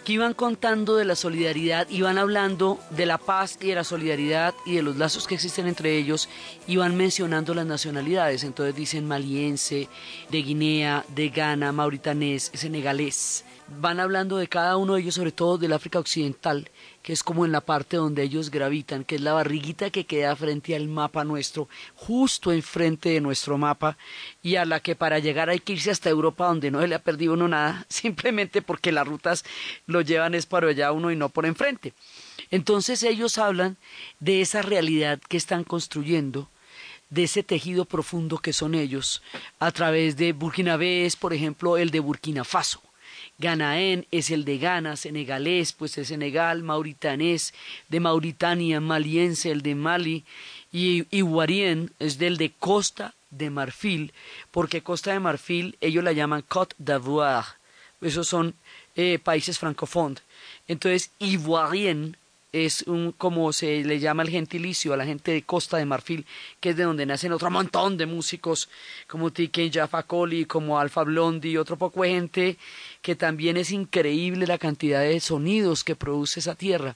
Aquí 0.09 0.17
van 0.17 0.33
contando 0.33 0.95
de 0.95 1.05
la 1.05 1.13
solidaridad 1.13 1.87
y 1.87 2.03
hablando 2.03 2.79
de 2.89 3.05
la 3.05 3.19
paz 3.19 3.59
y 3.61 3.67
de 3.67 3.75
la 3.75 3.83
solidaridad 3.83 4.55
y 4.65 4.73
de 4.73 4.81
los 4.81 4.97
lazos 4.97 5.27
que 5.27 5.35
existen 5.35 5.67
entre 5.67 5.95
ellos 5.95 6.29
y 6.65 6.77
van 6.77 6.97
mencionando 6.97 7.53
las 7.53 7.67
nacionalidades. 7.67 8.43
Entonces 8.43 8.75
dicen 8.75 9.07
maliense, 9.07 9.87
de 10.31 10.41
Guinea, 10.41 11.05
de 11.09 11.29
Ghana, 11.29 11.71
mauritanés, 11.71 12.49
senegalés. 12.55 13.45
Van 13.77 13.99
hablando 13.99 14.37
de 14.37 14.47
cada 14.47 14.77
uno 14.77 14.95
de 14.95 15.01
ellos, 15.01 15.15
sobre 15.15 15.31
todo 15.31 15.57
del 15.57 15.73
África 15.73 15.99
Occidental, 15.99 16.69
que 17.03 17.13
es 17.13 17.23
como 17.23 17.45
en 17.45 17.51
la 17.51 17.61
parte 17.61 17.97
donde 17.97 18.23
ellos 18.23 18.49
gravitan, 18.49 19.03
que 19.03 19.15
es 19.15 19.21
la 19.21 19.33
barriguita 19.33 19.89
que 19.89 20.05
queda 20.05 20.35
frente 20.35 20.75
al 20.75 20.87
mapa 20.87 21.23
nuestro, 21.23 21.69
justo 21.95 22.51
enfrente 22.51 23.09
de 23.09 23.21
nuestro 23.21 23.57
mapa, 23.57 23.97
y 24.41 24.55
a 24.55 24.65
la 24.65 24.79
que 24.79 24.95
para 24.95 25.19
llegar 25.19 25.49
hay 25.49 25.59
que 25.59 25.73
irse 25.73 25.91
hasta 25.91 26.09
Europa 26.09 26.47
donde 26.47 26.71
no 26.71 26.81
se 26.81 26.87
le 26.87 26.95
ha 26.95 27.03
perdido 27.03 27.33
uno 27.33 27.47
nada, 27.47 27.85
simplemente 27.89 28.61
porque 28.61 28.91
las 28.91 29.07
rutas 29.07 29.45
lo 29.85 30.01
llevan 30.01 30.33
es 30.33 30.45
para 30.45 30.67
allá 30.67 30.91
uno 30.91 31.11
y 31.11 31.15
no 31.15 31.29
por 31.29 31.45
enfrente. 31.45 31.93
Entonces 32.51 33.03
ellos 33.03 33.37
hablan 33.37 33.77
de 34.19 34.41
esa 34.41 34.61
realidad 34.61 35.19
que 35.29 35.37
están 35.37 35.63
construyendo, 35.63 36.49
de 37.09 37.23
ese 37.23 37.43
tejido 37.43 37.85
profundo 37.85 38.39
que 38.39 38.51
son 38.51 38.73
ellos, 38.73 39.21
a 39.59 39.71
través 39.71 40.17
de 40.17 40.33
Burkinabés, 40.33 41.15
por 41.15 41.33
ejemplo, 41.33 41.77
el 41.77 41.91
de 41.91 41.99
Burkina 41.99 42.43
Faso. 42.43 42.81
Ganaén 43.39 44.05
es 44.11 44.31
el 44.31 44.43
de 44.43 44.57
Ghana, 44.57 44.97
senegalés, 44.97 45.71
pues 45.71 45.97
es 45.97 46.09
Senegal, 46.09 46.61
mauritanés, 46.61 47.53
de 47.87 48.01
Mauritania, 48.01 48.81
maliense, 48.81 49.49
el 49.49 49.61
de 49.61 49.75
Mali, 49.75 50.25
y 50.71 51.05
Iguarien 51.09 51.91
es 51.99 52.17
del 52.17 52.37
de 52.37 52.51
Costa 52.51 53.15
de 53.29 53.49
Marfil, 53.49 54.13
porque 54.51 54.83
Costa 54.83 55.13
de 55.13 55.21
Marfil 55.21 55.77
ellos 55.79 56.03
la 56.03 56.11
llaman 56.11 56.43
Côte 56.47 56.75
d'Ivoire, 56.77 57.47
esos 58.01 58.27
son 58.27 58.55
eh, 58.95 59.19
países 59.19 59.57
francófonos. 59.59 60.21
Entonces, 60.67 61.11
Ivoirien 61.19 62.17
es 62.51 62.83
un, 62.83 63.11
como 63.11 63.53
se 63.53 63.83
le 63.83 63.99
llama 63.99 64.23
el 64.23 64.29
gentilicio 64.29 64.93
a 64.93 64.97
la 64.97 65.05
gente 65.05 65.31
de 65.31 65.43
Costa 65.43 65.77
de 65.77 65.85
Marfil, 65.85 66.25
que 66.59 66.69
es 66.69 66.77
de 66.77 66.83
donde 66.83 67.05
nacen 67.05 67.31
otro 67.31 67.51
montón 67.51 67.97
de 67.97 68.05
músicos 68.05 68.69
como 69.07 69.31
Tike 69.31 69.69
Jaffa 69.71 70.03
Coli, 70.03 70.45
como 70.45 70.79
Alfa 70.79 71.03
Blondi 71.03 71.51
y 71.51 71.57
otro 71.57 71.77
poco 71.77 72.03
de 72.03 72.09
gente, 72.09 72.57
que 73.01 73.15
también 73.15 73.57
es 73.57 73.71
increíble 73.71 74.47
la 74.47 74.57
cantidad 74.57 75.01
de 75.01 75.19
sonidos 75.19 75.83
que 75.83 75.95
produce 75.95 76.39
esa 76.39 76.55
tierra. 76.55 76.95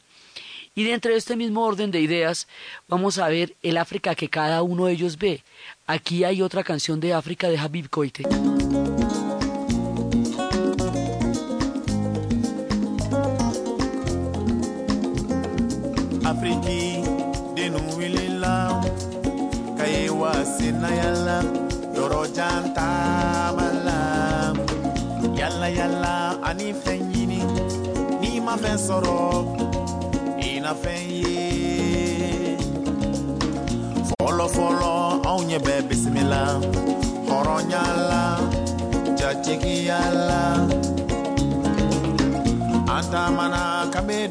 Y 0.76 0.84
dentro 0.86 1.12
de 1.12 1.18
este 1.18 1.36
mismo 1.36 1.64
orden 1.64 1.92
de 1.92 2.02
ideas, 2.02 2.48
vamos 2.88 3.20
a 3.20 3.28
ver 3.28 3.56
el 3.62 3.78
África 3.78 4.16
que 4.16 4.30
cada 4.30 4.64
uno 4.64 4.88
de 4.88 4.94
ellos 4.94 5.20
ve. 5.20 5.44
Aquí 5.86 6.24
hay 6.24 6.42
otra 6.42 6.64
canción 6.64 7.00
de 7.00 7.14
África 7.14 7.48
de 7.48 7.60
Habib 7.60 7.90
Koite. 7.90 8.24
Afriki 16.44 17.00
denu 17.56 17.80
wilila 17.98 18.84
kaye 19.78 20.10
wa 20.10 20.34
sinayala 20.46 21.44
yoro 21.96 22.28
janta 22.28 22.84
mala. 23.56 24.52
Yalla 25.40 26.38
ani 26.44 26.74
ni 28.20 28.40
ma 28.42 28.58
fen 28.58 28.78
soro 28.78 29.56
ina 30.38 30.76
fen 30.76 31.10
ye. 31.24 32.58
Folo 34.20 34.48
folo 34.50 35.22
onye 35.24 35.60
be 35.64 35.82
bismillah 35.88 36.60
horonyala 37.30 38.22
jachiki 39.16 39.86
yalla 39.86 40.68
anta 42.96 43.32
mana 43.32 43.88
kabe 43.94 44.28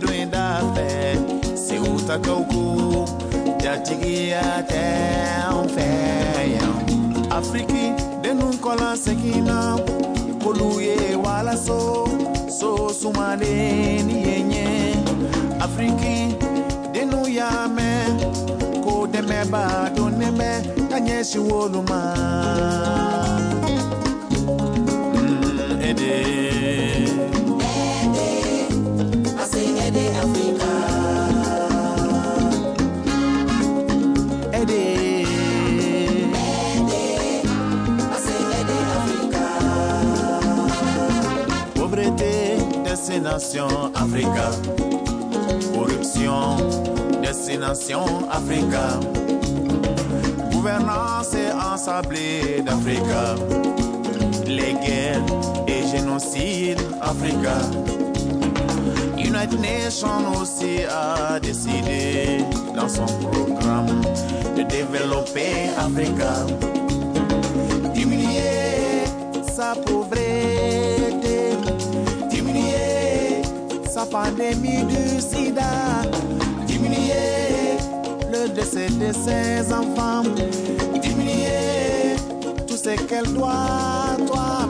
fe 0.75 1.42
Seuta 1.73 2.19
kauku 2.19 3.09
Jatigia 3.63 4.61
teon 4.69 5.69
feyan 5.73 6.77
Afriki 7.33 7.97
denun 8.23 8.59
kolan 8.61 8.93
sekina 8.97 9.79
koluye 10.45 11.17
wala 11.25 11.57
so 11.57 12.05
So 12.61 12.93
sumane 12.93 14.03
niyenye 14.05 14.97
Afriki 15.61 16.37
denu 16.93 17.25
ya 17.29 17.69
me 17.69 18.05
Ko 18.85 19.07
deme 19.07 19.45
ba 19.51 19.89
doneme 19.97 20.61
Tanye 20.91 21.25
si 21.25 21.39
woluma 21.39 22.03
Ede 25.81 27.12
destination 43.23 43.95
Africa. 43.95 44.51
Corruption, 45.73 47.21
destination 47.23 48.29
Africa. 48.29 48.99
Gouvernance 50.51 51.35
et 51.35 51.53
ensablée 51.53 52.63
d'Africa. 52.63 53.37
Les 54.47 54.75
guerres 54.85 55.23
et 55.69 55.87
génocides 55.87 56.81
Africa. 57.01 57.59
United 59.17 59.61
Nations 59.61 60.41
aussi 60.41 60.81
a 60.91 61.39
décidé 61.39 62.45
dans 62.75 62.89
son 62.89 63.07
programme 63.07 64.03
de 64.57 64.63
développer 64.65 65.71
Africa, 65.79 66.45
diminuer 67.95 69.05
sa 69.53 69.75
pauvreté, 69.75 70.72
pandémie 74.13 74.85
du 74.85 75.21
sida, 75.21 76.03
diminuer 76.67 77.79
le 78.31 78.47
décès 78.51 78.89
de 78.91 79.11
ses 79.11 79.73
enfants, 79.73 80.23
diminuer 81.01 82.17
tout 82.67 82.77
ce 82.77 82.91
qu'elle 83.07 83.33
doit, 83.33 84.15
toi, 84.27 84.62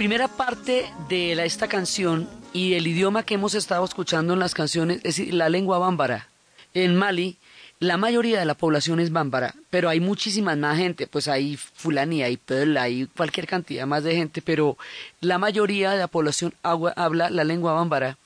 primera 0.00 0.28
parte 0.28 0.90
de 1.10 1.34
la- 1.34 1.44
esta 1.44 1.68
canción 1.68 2.26
y 2.54 2.72
el 2.72 2.86
idioma 2.86 3.22
que 3.22 3.34
hemos 3.34 3.52
estado 3.54 3.84
escuchando 3.84 4.32
en 4.32 4.38
las 4.38 4.54
canciones 4.54 5.02
es 5.04 5.18
la 5.28 5.50
lengua 5.50 5.78
bámbara. 5.78 6.26
En 6.72 6.96
Mali, 6.96 7.36
la 7.80 7.98
mayoría 7.98 8.38
de 8.38 8.46
la 8.46 8.54
población 8.54 8.98
es 8.98 9.12
bámbara, 9.12 9.54
pero 9.68 9.90
hay 9.90 10.00
muchísima 10.00 10.56
más 10.56 10.78
gente, 10.78 11.06
pues 11.06 11.28
hay 11.28 11.58
fulani, 11.58 12.22
hay 12.22 12.38
peul, 12.38 12.78
hay 12.78 13.08
cualquier 13.14 13.46
cantidad 13.46 13.86
más 13.86 14.02
de 14.02 14.16
gente, 14.16 14.40
pero 14.40 14.78
la 15.20 15.36
mayoría 15.36 15.90
de 15.90 15.98
la 15.98 16.08
población 16.08 16.54
habla 16.62 17.28
la 17.28 17.44
lengua 17.44 17.74
bámbara. 17.74 18.16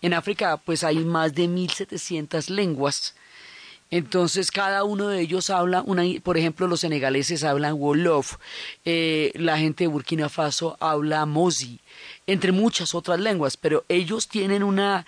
En 0.00 0.14
África, 0.14 0.56
pues 0.56 0.82
hay 0.82 0.96
más 1.04 1.34
de 1.34 1.46
1700 1.46 2.48
lenguas. 2.48 3.14
Entonces 3.92 4.50
cada 4.50 4.84
uno 4.84 5.08
de 5.08 5.20
ellos 5.20 5.50
habla 5.50 5.82
una, 5.84 6.02
por 6.22 6.38
ejemplo, 6.38 6.66
los 6.66 6.80
senegaleses 6.80 7.44
hablan 7.44 7.74
Wolof, 7.74 8.38
eh, 8.86 9.32
la 9.34 9.58
gente 9.58 9.84
de 9.84 9.88
Burkina 9.88 10.30
Faso 10.30 10.78
habla 10.80 11.26
Mozi, 11.26 11.78
entre 12.26 12.52
muchas 12.52 12.94
otras 12.94 13.20
lenguas, 13.20 13.58
pero 13.58 13.84
ellos 13.90 14.28
tienen 14.28 14.62
una 14.62 15.04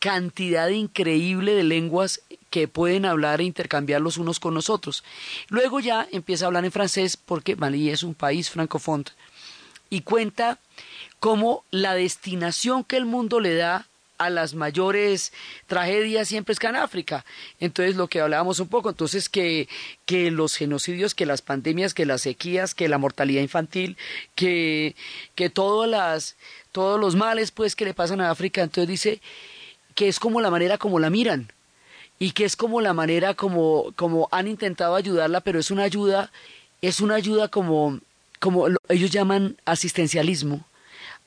cantidad 0.00 0.68
increíble 0.68 1.54
de 1.54 1.64
lenguas 1.64 2.20
que 2.50 2.68
pueden 2.68 3.06
hablar 3.06 3.40
e 3.40 3.44
intercambiar 3.44 4.02
los 4.02 4.18
unos 4.18 4.38
con 4.38 4.52
los 4.52 4.68
otros. 4.68 5.02
Luego 5.48 5.80
ya 5.80 6.06
empieza 6.12 6.44
a 6.44 6.48
hablar 6.48 6.66
en 6.66 6.72
francés 6.72 7.16
porque 7.16 7.56
Mali 7.56 7.88
es 7.88 8.02
un 8.02 8.14
país 8.14 8.50
francófono 8.50 9.04
y 9.88 10.02
cuenta 10.02 10.58
cómo 11.20 11.64
la 11.70 11.94
destinación 11.94 12.84
que 12.84 12.98
el 12.98 13.06
mundo 13.06 13.40
le 13.40 13.54
da 13.54 13.86
a 14.18 14.30
las 14.30 14.54
mayores 14.54 15.32
tragedias 15.66 16.28
siempre 16.28 16.52
es 16.52 16.58
África. 16.76 17.24
Entonces, 17.60 17.96
lo 17.96 18.08
que 18.08 18.20
hablábamos 18.20 18.60
un 18.60 18.68
poco, 18.68 18.90
entonces 18.90 19.28
que, 19.28 19.68
que 20.04 20.30
los 20.30 20.56
genocidios, 20.56 21.14
que 21.14 21.26
las 21.26 21.42
pandemias, 21.42 21.94
que 21.94 22.06
las 22.06 22.22
sequías, 22.22 22.74
que 22.74 22.88
la 22.88 22.98
mortalidad 22.98 23.42
infantil, 23.42 23.96
que, 24.34 24.94
que 25.34 25.50
todas 25.50 25.88
las, 25.88 26.36
todos 26.72 26.98
los 27.00 27.14
males 27.16 27.50
pues 27.50 27.76
que 27.76 27.84
le 27.84 27.94
pasan 27.94 28.20
a 28.20 28.30
África, 28.30 28.62
entonces 28.62 28.88
dice 28.88 29.20
que 29.94 30.08
es 30.08 30.18
como 30.18 30.40
la 30.40 30.50
manera 30.50 30.76
como 30.78 30.98
la 30.98 31.10
miran 31.10 31.50
y 32.18 32.32
que 32.32 32.44
es 32.44 32.56
como 32.56 32.80
la 32.80 32.92
manera 32.94 33.34
como, 33.34 33.92
como 33.96 34.28
han 34.30 34.48
intentado 34.48 34.94
ayudarla, 34.94 35.40
pero 35.40 35.58
es 35.58 35.70
una 35.70 35.82
ayuda, 35.84 36.30
es 36.82 37.00
una 37.00 37.14
ayuda 37.14 37.48
como, 37.48 38.00
como 38.40 38.68
lo- 38.68 38.78
ellos 38.88 39.10
llaman 39.10 39.56
asistencialismo, 39.64 40.64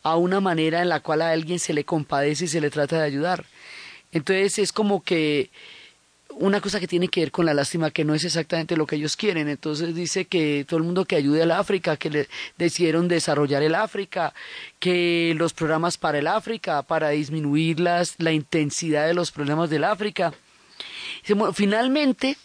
a 0.04 0.16
una 0.16 0.40
manera 0.40 0.82
en 0.82 0.90
la 0.90 1.02
cual 1.02 1.22
a 1.22 1.32
alguien 1.32 1.60
se 1.60 1.74
le 1.74 1.84
compadece 1.84 2.46
y 2.46 2.48
se 2.48 2.62
le 2.62 2.70
trata 2.70 2.98
de 3.00 3.06
ayudar. 3.06 3.46
Entonces 4.12 4.60
es 4.60 4.72
como 4.72 5.04
que 5.04 5.50
una 6.40 6.62
cosa 6.62 6.80
que 6.80 6.88
tiene 6.88 7.10
que 7.10 7.20
ver 7.20 7.32
con 7.32 7.46
la 7.46 7.54
lástima 7.54 7.92
que 7.92 8.06
no 8.06 8.14
es 8.14 8.24
exactamente 8.24 8.78
lo 8.78 8.86
que 8.86 8.96
ellos 8.96 9.18
quieren. 9.18 9.50
Entonces 9.50 9.94
dice 9.94 10.26
que 10.26 10.66
todo 10.68 10.78
el 10.78 10.86
mundo 10.86 11.06
que 11.06 11.16
ayude 11.16 11.44
al 11.44 11.52
África, 11.52 11.98
que 11.98 12.10
le 12.10 12.30
decidieron 12.58 13.08
desarrollar 13.08 13.62
el 13.62 13.76
África, 13.76 14.34
que 14.80 15.34
los 15.36 15.54
programas 15.54 15.98
para 15.98 16.20
el 16.20 16.28
África, 16.28 16.82
para 16.84 17.10
disminuir 17.10 17.80
las, 17.80 18.16
la 18.20 18.32
intensidad 18.32 19.08
de 19.08 19.14
los 19.14 19.32
problemas 19.32 19.70
del 19.70 19.84
África. 19.84 20.34
Finalmente, 21.54 22.38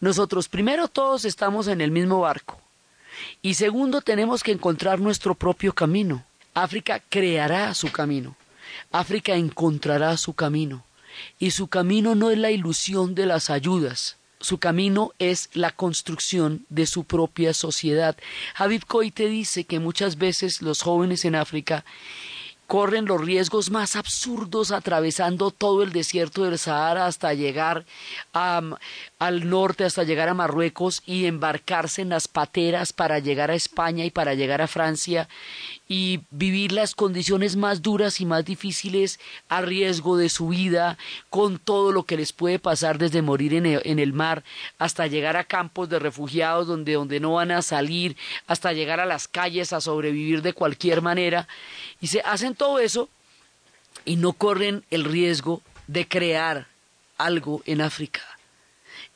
nosotros 0.00 0.48
primero 0.48 0.88
todos 0.88 1.24
estamos 1.24 1.68
en 1.68 1.80
el 1.80 1.90
mismo 1.90 2.20
barco. 2.20 2.60
Y 3.42 3.54
segundo, 3.54 4.00
tenemos 4.00 4.42
que 4.42 4.52
encontrar 4.52 4.98
nuestro 4.98 5.34
propio 5.34 5.72
camino. 5.72 6.24
África 6.54 7.00
creará 7.08 7.74
su 7.74 7.90
camino. 7.92 8.36
África 8.92 9.34
encontrará 9.34 10.16
su 10.16 10.34
camino. 10.34 10.84
Y 11.38 11.50
su 11.50 11.68
camino 11.68 12.14
no 12.14 12.30
es 12.30 12.38
la 12.38 12.50
ilusión 12.50 13.14
de 13.14 13.26
las 13.26 13.50
ayudas. 13.50 14.16
Su 14.40 14.58
camino 14.58 15.12
es 15.18 15.50
la 15.52 15.70
construcción 15.70 16.64
de 16.70 16.86
su 16.86 17.04
propia 17.04 17.52
sociedad. 17.52 18.16
Habib 18.56 18.86
Koite 18.86 19.26
dice 19.28 19.64
que 19.64 19.80
muchas 19.80 20.16
veces 20.16 20.62
los 20.62 20.80
jóvenes 20.82 21.24
en 21.24 21.34
África 21.34 21.84
corren 22.66 23.04
los 23.04 23.20
riesgos 23.20 23.70
más 23.70 23.96
absurdos 23.96 24.70
atravesando 24.70 25.50
todo 25.50 25.82
el 25.82 25.92
desierto 25.92 26.44
del 26.44 26.56
Sahara 26.58 27.06
hasta 27.06 27.34
llegar 27.34 27.84
a- 28.32 28.62
al 29.20 29.50
norte, 29.50 29.84
hasta 29.84 30.02
llegar 30.02 30.30
a 30.30 30.34
Marruecos 30.34 31.02
y 31.04 31.26
embarcarse 31.26 32.00
en 32.00 32.08
las 32.08 32.26
pateras 32.26 32.94
para 32.94 33.18
llegar 33.18 33.50
a 33.50 33.54
España 33.54 34.06
y 34.06 34.10
para 34.10 34.32
llegar 34.32 34.62
a 34.62 34.66
Francia 34.66 35.28
y 35.86 36.20
vivir 36.30 36.72
las 36.72 36.94
condiciones 36.94 37.54
más 37.54 37.82
duras 37.82 38.22
y 38.22 38.24
más 38.24 38.46
difíciles 38.46 39.20
a 39.50 39.60
riesgo 39.60 40.16
de 40.16 40.30
su 40.30 40.48
vida, 40.48 40.96
con 41.28 41.58
todo 41.58 41.92
lo 41.92 42.04
que 42.04 42.16
les 42.16 42.32
puede 42.32 42.58
pasar 42.58 42.96
desde 42.96 43.20
morir 43.20 43.52
en 43.52 43.66
el, 43.66 43.82
en 43.84 43.98
el 43.98 44.14
mar 44.14 44.42
hasta 44.78 45.06
llegar 45.06 45.36
a 45.36 45.44
campos 45.44 45.90
de 45.90 45.98
refugiados 45.98 46.66
donde, 46.66 46.94
donde 46.94 47.20
no 47.20 47.34
van 47.34 47.50
a 47.50 47.60
salir, 47.60 48.16
hasta 48.46 48.72
llegar 48.72 49.00
a 49.00 49.06
las 49.06 49.28
calles 49.28 49.74
a 49.74 49.82
sobrevivir 49.82 50.40
de 50.40 50.54
cualquier 50.54 51.02
manera. 51.02 51.46
Y 52.00 52.06
se 52.06 52.22
hacen 52.22 52.54
todo 52.54 52.78
eso 52.78 53.10
y 54.06 54.16
no 54.16 54.32
corren 54.32 54.82
el 54.90 55.04
riesgo 55.04 55.60
de 55.88 56.08
crear 56.08 56.68
algo 57.18 57.62
en 57.66 57.82
África. 57.82 58.22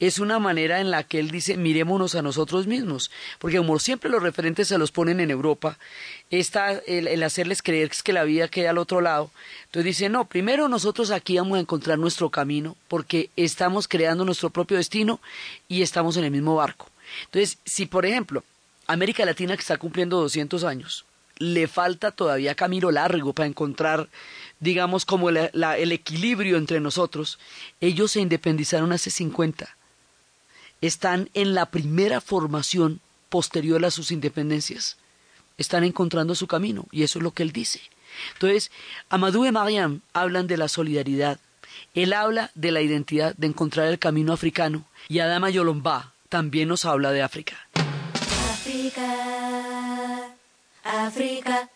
Es 0.01 0.19
una 0.19 0.39
manera 0.41 0.81
en 0.81 0.91
la 0.91 1.05
que 1.05 1.21
él 1.21 1.31
dice, 1.31 1.57
mirémonos 1.57 2.15
a 2.17 2.23
nosotros 2.23 2.67
mismos, 2.67 3.11
porque 3.39 3.59
como 3.59 3.79
siempre 3.79 4.11
los 4.11 4.23
referentes 4.23 4.69
se 4.69 4.77
los 4.77 4.91
ponen 4.91 5.21
en 5.21 5.31
Europa, 5.31 5.79
está 6.31 6.73
el, 6.73 7.07
el 7.07 7.23
hacerles 7.23 7.63
creer 7.63 7.91
que 8.03 8.13
la 8.13 8.25
vida 8.25 8.49
queda 8.49 8.71
al 8.71 8.79
otro 8.79 9.01
lado. 9.01 9.31
Entonces 9.67 9.85
dice, 9.85 10.09
no, 10.09 10.25
primero 10.27 10.69
nosotros 10.69 11.11
aquí 11.13 11.39
vamos 11.39 11.57
a 11.59 11.61
encontrar 11.61 11.99
nuestro 11.99 12.29
camino, 12.31 12.77
porque 12.89 13.31
estamos 13.37 13.87
creando 13.87 14.25
nuestro 14.25 14.51
propio 14.51 14.77
destino 14.79 15.21
y 15.69 15.83
estamos 15.83 16.17
en 16.17 16.25
el 16.25 16.31
mismo 16.33 16.57
barco. 16.57 16.91
Entonces, 17.27 17.59
si 17.65 17.87
por 17.87 18.05
ejemplo, 18.05 18.43
América 18.89 19.25
Latina 19.25 19.55
que 19.57 19.61
está 19.63 19.77
cumpliendo 19.77 20.21
200 20.21 20.65
años, 20.65 21.05
le 21.39 21.69
falta 21.69 22.11
todavía 22.11 22.55
camino 22.55 22.91
largo 22.91 23.33
para 23.33 23.47
encontrar, 23.49 24.09
digamos, 24.61 25.05
como 25.05 25.31
la- 25.31 25.51
la- 25.53 25.79
el 25.79 25.93
equilibrio 25.93 26.57
entre 26.59 26.81
nosotros. 26.81 27.39
Ellos 27.81 28.11
se 28.13 28.21
independizaron 28.21 28.93
hace 28.93 29.11
50. 29.11 29.77
Están 30.85 31.31
en 31.33 31.55
la 31.55 31.71
primera 31.71 32.21
formación 32.21 33.01
posterior 33.31 33.83
a 33.87 33.91
sus 33.91 34.13
independencias. 34.13 34.99
Están 35.57 35.83
encontrando 35.83 36.35
su 36.35 36.47
camino 36.47 36.85
y 36.93 37.05
eso 37.05 37.19
es 37.19 37.23
lo 37.23 37.31
que 37.31 37.43
él 37.43 37.53
dice. 37.53 37.81
Entonces, 38.35 38.71
Amadou 39.09 39.47
y 39.47 39.51
Mariam 39.51 40.03
hablan 40.13 40.47
de 40.47 40.59
la 40.59 40.69
solidaridad. 40.69 41.41
Él 41.95 42.13
habla 42.13 42.51
de 42.55 42.71
la 42.71 42.83
identidad, 42.83 43.35
de 43.39 43.47
encontrar 43.47 43.87
el 43.87 43.99
camino 43.99 44.35
africano. 44.35 44.85
Y 45.09 45.21
Adama 45.21 45.49
Yolomba 45.49 46.13
también 46.29 46.69
nos 46.69 46.85
habla 46.85 47.13
de 47.13 47.23
África. 47.23 47.57
África, 48.53 50.35
África, 50.85 51.71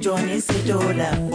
Johnny 0.00 0.40
Sidola. 0.40 1.29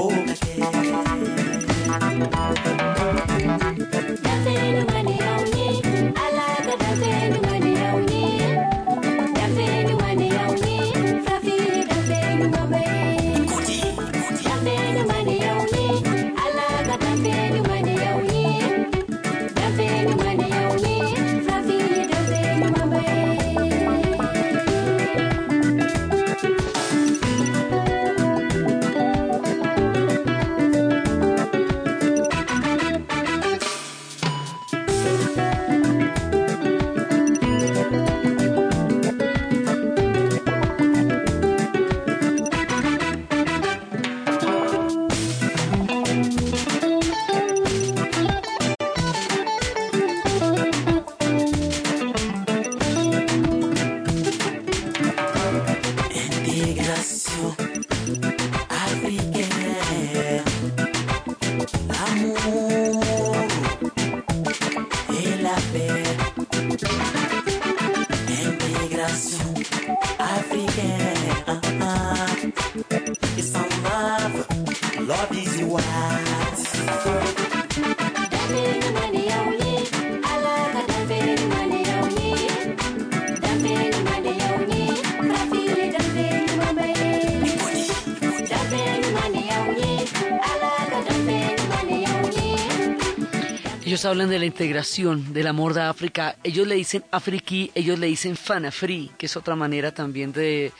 Ellos 93.95 94.03
hablan 94.03 94.29
de 94.29 94.39
la 94.39 94.45
integración, 94.45 95.31
del 95.31 95.47
amor 95.47 95.73
de 95.73 95.83
África. 95.83 96.35
Ellos 96.43 96.67
le 96.67 96.75
dicen 96.75 97.05
afriquí, 97.11 97.71
ellos 97.75 97.97
le 97.97 98.07
dicen 98.07 98.35
fanafri, 98.35 99.11
que 99.17 99.27
es 99.27 99.37
otra 99.37 99.55
manera 99.55 99.93
también 99.93 100.33
de 100.33 100.73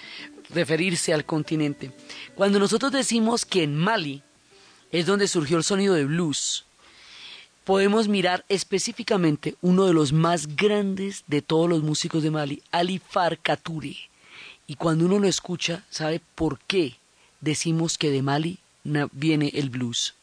referirse 0.49 1.13
al 1.13 1.23
continente. 1.23 1.91
Cuando 2.35 2.59
nosotros 2.59 2.91
decimos 2.91 3.45
que 3.45 3.63
en 3.63 3.77
Mali 3.77 4.21
es 4.91 5.05
donde 5.05 5.29
surgió 5.29 5.55
el 5.55 5.63
sonido 5.63 5.93
de 5.93 6.03
blues, 6.03 6.65
podemos 7.65 8.07
mirar 8.07 8.45
específicamente 8.47 9.55
uno 9.61 9.85
de 9.85 9.93
los 9.93 10.13
más 10.13 10.55
grandes 10.55 11.23
de 11.27 11.41
todos 11.41 11.67
los 11.67 11.83
músicos 11.83 12.23
de 12.23 12.31
Mali, 12.31 12.61
Ali 12.71 12.99
Farkaturi. 12.99 13.97
Y 14.67 14.75
cuando 14.75 15.05
uno 15.05 15.19
lo 15.19 15.27
escucha, 15.27 15.83
sabe 15.89 16.21
por 16.35 16.59
qué 16.59 16.95
decimos 17.41 17.97
que 17.97 18.11
de 18.11 18.21
Mali 18.21 18.59
viene 19.11 19.51
el 19.55 19.69
blues. 19.69 20.13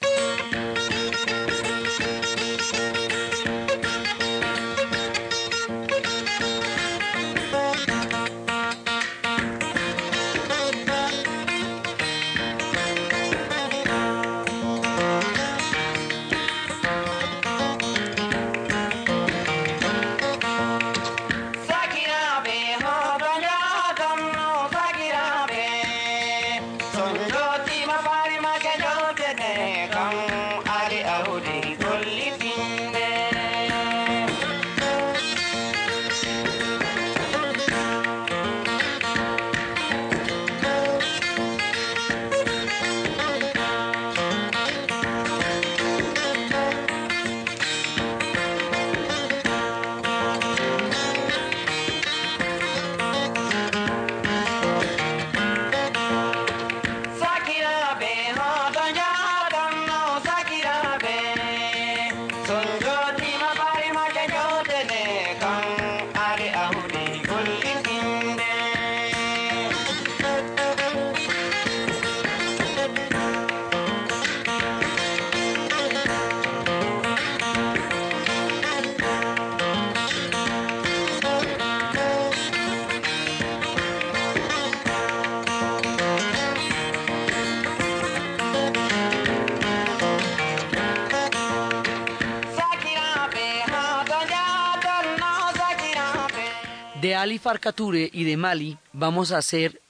Y 97.24 98.24
de 98.24 98.36
Mali 98.36 98.78
vamos 98.92 99.30
a 99.30 99.38
hacer 99.38 99.80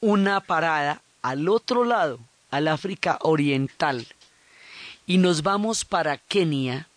una 0.00 0.40
parada 0.40 1.00
al 1.22 1.48
otro 1.48 1.84
lado, 1.84 2.18
al 2.50 2.68
África 2.68 3.18
Oriental. 3.22 4.06
Y 5.06 5.16
nos 5.16 5.42
vamos 5.42 5.86
para 5.86 6.18
Kenia. 6.18 6.88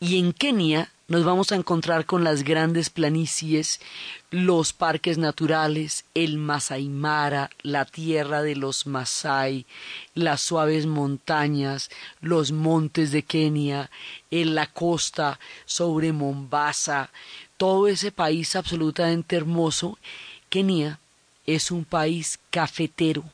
Y 0.00 0.18
en 0.18 0.32
Kenia 0.32 0.90
nos 1.08 1.26
vamos 1.26 1.52
a 1.52 1.56
encontrar 1.56 2.06
con 2.06 2.24
las 2.24 2.42
grandes 2.42 2.88
planicies, 2.88 3.80
los 4.30 4.72
parques 4.72 5.18
naturales, 5.18 6.06
el 6.14 6.38
Masai 6.38 6.88
Mara, 6.88 7.50
la 7.60 7.84
tierra 7.84 8.40
de 8.40 8.56
los 8.56 8.86
Masai, 8.86 9.66
las 10.14 10.40
suaves 10.40 10.86
montañas, 10.86 11.90
los 12.22 12.52
montes 12.52 13.12
de 13.12 13.24
Kenia, 13.24 13.90
en 14.30 14.54
la 14.54 14.66
costa 14.68 15.38
sobre 15.66 16.12
Mombasa, 16.12 17.10
todo 17.58 17.86
ese 17.88 18.10
país 18.10 18.56
absolutamente 18.56 19.36
hermoso. 19.36 19.98
Kenia 20.48 20.98
es 21.46 21.70
un 21.70 21.84
país 21.84 22.38
cafetero 22.50 23.24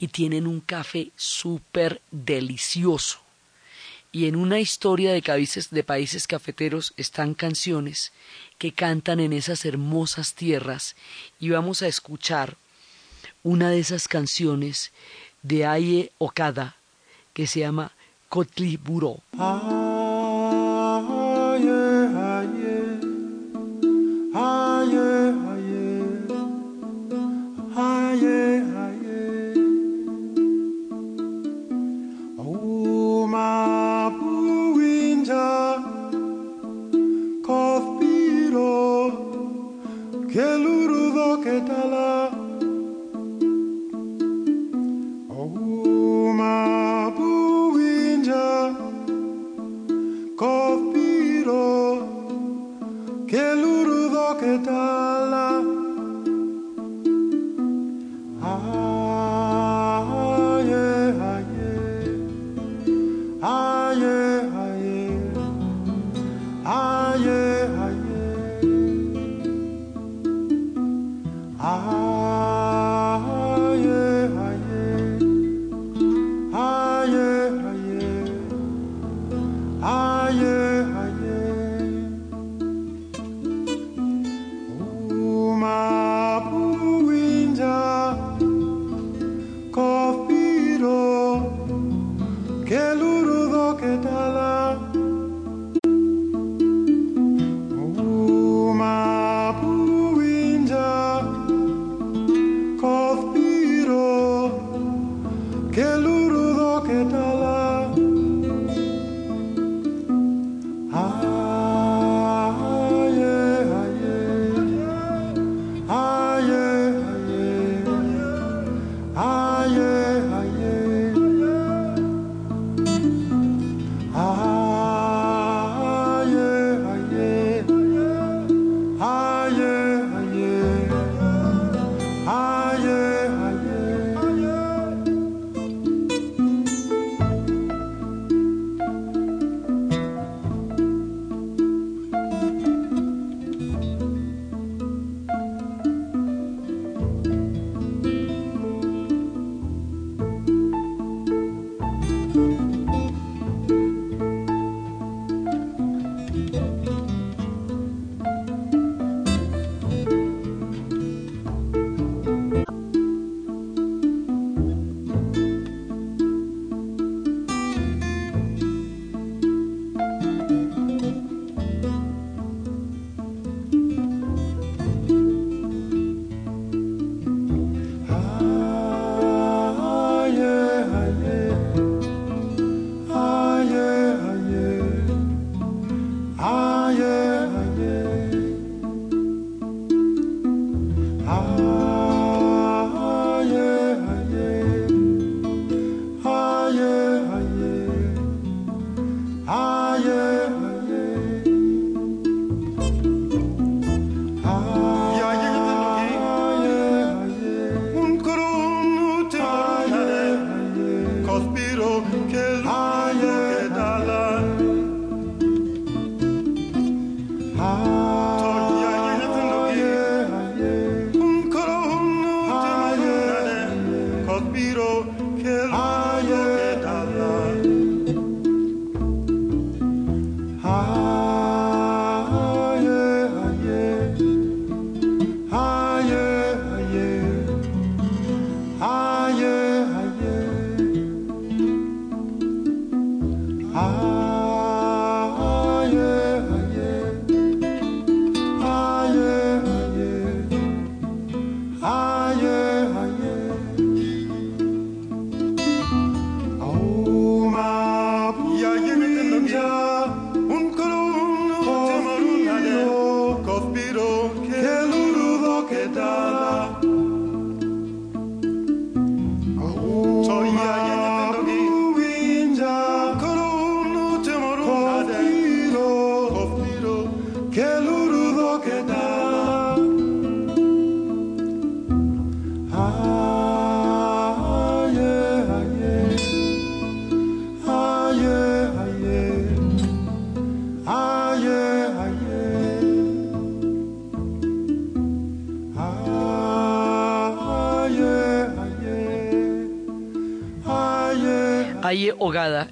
y 0.00 0.08
tienen 0.08 0.48
un 0.48 0.60
café 0.60 1.12
súper 1.14 2.02
delicioso 2.10 3.22
y 4.12 4.26
en 4.26 4.36
una 4.36 4.60
historia 4.60 5.12
de 5.14 5.22
países, 5.22 5.70
de 5.70 5.82
países 5.82 6.26
cafeteros 6.26 6.92
están 6.98 7.32
canciones 7.32 8.12
que 8.58 8.72
cantan 8.72 9.18
en 9.20 9.32
esas 9.32 9.64
hermosas 9.64 10.34
tierras 10.34 10.94
y 11.40 11.48
vamos 11.48 11.80
a 11.80 11.88
escuchar 11.88 12.56
una 13.42 13.70
de 13.70 13.80
esas 13.80 14.06
canciones 14.06 14.92
de 15.42 15.64
Aye 15.64 16.12
Okada 16.18 16.76
que 17.32 17.46
se 17.46 17.60
llama 17.60 17.92
Kotliburo. 18.28 19.20
Maye 19.32 19.91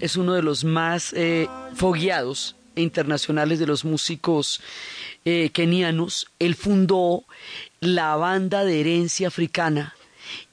es 0.01 0.16
uno 0.16 0.34
de 0.34 0.42
los 0.42 0.64
más 0.64 1.12
eh, 1.12 1.48
fogueados 1.74 2.57
e 2.74 2.82
internacionales 2.82 3.59
de 3.59 3.66
los 3.66 3.84
músicos 3.84 4.61
eh, 5.24 5.51
kenianos. 5.53 6.26
Él 6.38 6.55
fundó 6.55 7.24
la 7.80 8.16
banda 8.16 8.64
de 8.64 8.80
herencia 8.80 9.28
africana 9.28 9.94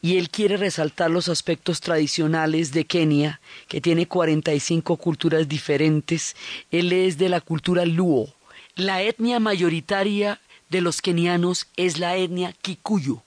y 0.01 0.17
él 0.17 0.29
quiere 0.29 0.57
resaltar 0.57 1.11
los 1.11 1.29
aspectos 1.29 1.81
tradicionales 1.81 2.71
de 2.71 2.85
Kenia, 2.85 3.41
que 3.67 3.81
tiene 3.81 4.07
45 4.07 4.97
culturas 4.97 5.47
diferentes. 5.47 6.35
Él 6.71 6.91
es 6.93 7.17
de 7.17 7.29
la 7.29 7.41
cultura 7.41 7.85
Luo. 7.85 8.33
La 8.75 9.01
etnia 9.01 9.39
mayoritaria 9.39 10.39
de 10.69 10.81
los 10.81 11.01
kenianos 11.01 11.67
es 11.77 11.99
la 11.99 12.15
etnia 12.17 12.53
Kikuyu 12.53 13.21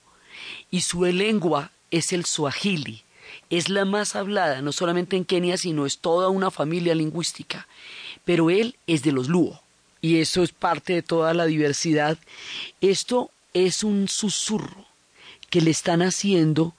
y 0.69 0.81
su 0.81 1.03
lengua 1.03 1.71
es 1.89 2.13
el 2.13 2.25
Swahili. 2.25 3.03
Es 3.51 3.69
la 3.69 3.85
más 3.85 4.15
hablada, 4.15 4.61
no 4.61 4.71
solamente 4.71 5.17
en 5.17 5.25
Kenia, 5.25 5.57
sino 5.57 5.85
es 5.85 5.99
toda 5.99 6.29
una 6.29 6.49
familia 6.49 6.95
lingüística. 6.95 7.67
Pero 8.25 8.49
él 8.49 8.77
es 8.87 9.03
de 9.03 9.11
los 9.11 9.27
Luo 9.27 9.61
y 10.01 10.19
eso 10.19 10.41
es 10.41 10.51
parte 10.51 10.93
de 10.93 11.01
toda 11.03 11.33
la 11.33 11.45
diversidad. 11.45 12.17
Esto 12.81 13.29
es 13.53 13.83
un 13.83 14.07
susurro 14.07 14.85
que 15.49 15.61
le 15.61 15.69
están 15.69 16.01
haciendo 16.01 16.73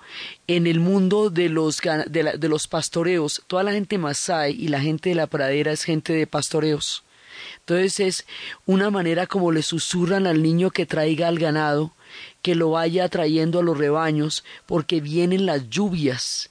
en 0.46 0.66
el 0.66 0.80
mundo 0.80 1.28
de 1.28 1.50
los, 1.50 1.78
de, 1.78 2.38
de 2.38 2.48
los 2.48 2.66
pastoreos. 2.66 3.42
Toda 3.46 3.62
la 3.62 3.72
gente 3.72 3.98
masai 3.98 4.52
y 4.52 4.68
la 4.68 4.80
gente 4.80 5.10
de 5.10 5.14
la 5.14 5.26
pradera 5.26 5.72
es 5.72 5.84
gente 5.84 6.14
de 6.14 6.26
pastoreos. 6.26 7.04
Entonces 7.60 8.00
es 8.00 8.26
una 8.64 8.90
manera 8.90 9.26
como 9.26 9.52
le 9.52 9.62
susurran 9.62 10.26
al 10.26 10.42
niño 10.42 10.70
que 10.70 10.86
traiga 10.86 11.28
al 11.28 11.38
ganado, 11.38 11.92
que 12.40 12.54
lo 12.54 12.70
vaya 12.70 13.08
trayendo 13.08 13.60
a 13.60 13.62
los 13.62 13.76
rebaños, 13.76 14.42
porque 14.66 15.00
vienen 15.00 15.46
las 15.46 15.68
lluvias. 15.68 16.50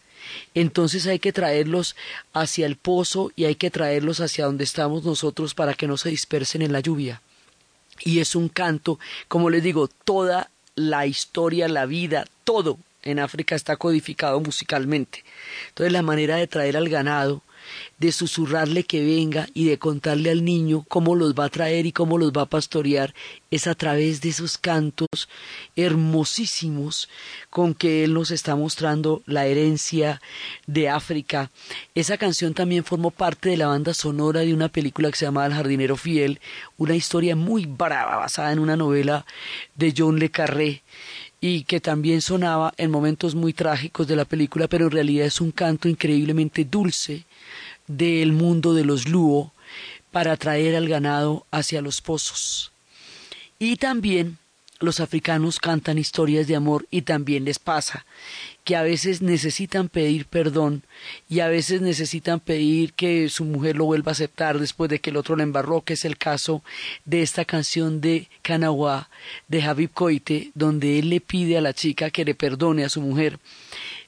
Entonces 0.54 1.08
hay 1.08 1.20
que 1.20 1.34
traerlos 1.34 1.96
hacia 2.34 2.66
el 2.66 2.76
pozo 2.76 3.32
y 3.36 3.46
hay 3.46 3.56
que 3.56 3.72
traerlos 3.72 4.20
hacia 4.20 4.46
donde 4.46 4.64
estamos 4.64 5.04
nosotros 5.04 5.54
para 5.54 5.74
que 5.74 5.88
no 5.88 5.98
se 5.98 6.10
dispersen 6.10 6.62
en 6.62 6.74
la 6.74 6.80
lluvia 6.80 7.22
y 8.04 8.20
es 8.20 8.36
un 8.36 8.50
canto, 8.50 9.00
como 9.28 9.50
les 9.50 9.64
digo, 9.64 9.88
toda 9.88 10.50
la 10.76 11.06
historia, 11.06 11.68
la 11.68 11.86
vida, 11.86 12.26
todo 12.44 12.78
en 13.04 13.20
África 13.20 13.56
está 13.56 13.78
codificado 13.78 14.40
musicalmente. 14.40 15.24
Entonces 15.70 15.92
la 15.92 16.02
manera 16.02 16.36
de 16.36 16.48
traer 16.48 16.78
al 16.78 16.90
ganado, 16.90 17.42
de 17.99 18.12
susurrarle 18.12 18.84
que 18.84 19.03
venga 19.03 19.47
y 19.53 19.66
de 19.66 19.78
contarle 19.78 20.32
al 20.32 20.43
niño 20.43 20.86
cómo 20.88 21.16
los 21.16 21.34
va 21.34 21.45
a 21.45 21.49
traer 21.49 21.86
y 21.86 21.91
cómo 21.91 22.18
los 22.18 22.32
va 22.32 22.43
a 22.43 22.49
pastorear, 22.49 23.14
es 23.51 23.68
a 23.68 23.76
través 23.76 24.22
de 24.22 24.30
esos 24.30 24.57
cantos 24.57 25.30
hermosísimos 25.76 27.09
con 27.49 27.74
que 27.74 28.03
él 28.03 28.14
nos 28.14 28.32
está 28.32 28.55
mostrando 28.55 29.22
la 29.26 29.45
herencia 29.45 30.22
de 30.68 30.89
África. 30.89 31.51
Esa 31.95 32.18
canción 32.18 32.53
también 32.53 32.84
formó 32.84 33.12
parte 33.12 33.49
de 33.49 33.57
la 33.57 33.68
banda 33.68 33.93
sonora 33.93 34.41
de 34.41 34.53
una 34.53 34.70
película 34.70 35.09
que 35.12 35.18
se 35.18 35.26
llama 35.26 35.45
El 35.45 35.53
jardinero 35.53 35.97
fiel, 35.97 36.39
una 36.78 36.95
historia 36.95 37.36
muy 37.36 37.66
brava 37.66 38.18
basada 38.18 38.51
en 38.51 38.59
una 38.59 38.78
novela 38.78 39.26
de 39.76 39.93
John 39.95 40.20
Le 40.20 40.30
Carré 40.30 40.82
y 41.42 41.64
que 41.64 41.82
también 41.82 42.22
sonaba 42.22 42.72
en 42.78 42.92
momentos 42.92 43.34
muy 43.34 43.52
trágicos 43.52 44.08
de 44.08 44.16
la 44.16 44.26
película, 44.26 44.68
pero 44.68 44.86
en 44.86 44.92
realidad 44.92 45.26
es 45.26 45.42
un 45.42 45.52
canto 45.52 45.89
increíblemente 45.89 46.64
dulce 46.64 47.26
del 47.88 48.32
mundo 48.32 48.76
de 48.76 48.86
los 48.86 49.10
Luo 49.10 49.52
para 50.12 50.38
traer 50.38 50.76
al 50.76 50.88
ganado 50.88 51.48
hacia 51.50 51.82
los 51.82 52.00
pozos. 52.00 52.72
Y 53.58 53.78
también 53.78 54.38
los 54.80 55.00
africanos 55.00 55.60
cantan 55.60 55.98
historias 55.98 56.48
de 56.48 56.56
amor 56.56 56.88
y 56.92 57.02
también 57.02 57.44
les 57.44 57.58
pasa 57.58 58.06
que 58.64 58.76
a 58.76 58.84
veces 58.84 59.22
necesitan 59.22 59.89
pedir 59.89 60.26
perdón 60.26 60.84
y 61.28 61.39
a 61.39 61.47
veces 61.47 61.82
necesitan 61.82 62.39
pedir 62.39 62.93
que 62.93 63.28
su 63.30 63.43
mujer 63.43 63.76
lo 63.76 63.86
vuelva 63.86 64.12
a 64.12 64.14
aceptar 64.14 64.59
después 64.59 64.89
de 64.89 64.99
que 64.99 65.09
el 65.09 65.18
otro 65.18 65.36
le 65.36 65.43
embarró, 65.43 65.82
que 65.82 65.93
es 65.93 66.05
el 66.05 66.18
caso 66.18 66.64
de 67.05 67.24
esta 67.24 67.43
canción 67.43 68.01
de 68.01 68.28
Kanawa 68.43 69.09
de 69.47 69.64
Habib 69.64 69.91
Koite, 69.93 70.51
donde 70.53 70.99
él 70.99 71.09
le 71.09 71.22
pide 71.22 71.57
a 71.57 71.62
la 71.62 71.74
chica 71.74 72.12
que 72.12 72.24
le 72.26 72.36
perdone 72.36 72.84
a 72.84 72.89
su 72.89 73.01
mujer 73.01 73.39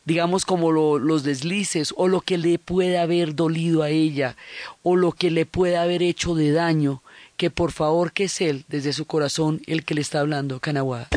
digamos 0.06 0.44
como 0.44 0.74
lo- 0.74 1.00
los 1.00 1.24
deslices 1.24 1.94
o 1.96 2.10
lo 2.10 2.20
que 2.20 2.38
le 2.38 2.60
pueda 2.60 3.04
haber 3.04 3.36
dolido 3.36 3.84
a 3.84 3.90
ella 3.90 4.36
o 4.82 4.98
lo 4.98 5.14
que 5.14 5.32
le 5.32 5.46
pueda 5.46 5.82
haber 5.82 6.04
hecho 6.04 6.36
de 6.36 6.52
daño, 6.52 7.02
que 7.38 7.50
por 7.50 7.72
favor 7.72 8.12
que 8.12 8.26
es 8.26 8.42
él 8.42 8.66
desde 8.68 8.92
su 8.92 9.06
corazón 9.06 9.62
el 9.66 9.86
que 9.86 9.94
le 9.96 10.02
está 10.02 10.20
hablando, 10.20 10.60
Kanawa. 10.60 11.08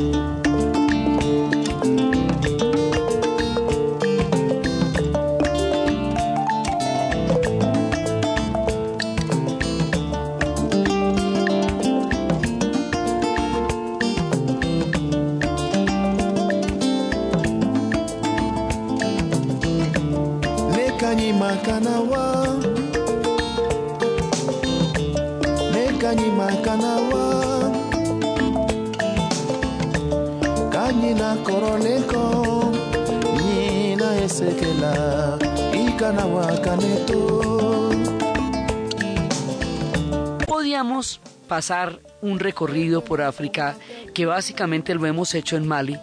Podíamos 40.47 41.21
pasar 41.49 42.01
un 42.21 42.39
recorrido 42.39 43.03
por 43.03 43.23
África, 43.23 43.77
que 44.15 44.27
básicamente 44.27 44.95
lo 44.95 45.07
hemos 45.07 45.35
hecho 45.35 45.57
en 45.57 45.67
Mali, 45.67 45.99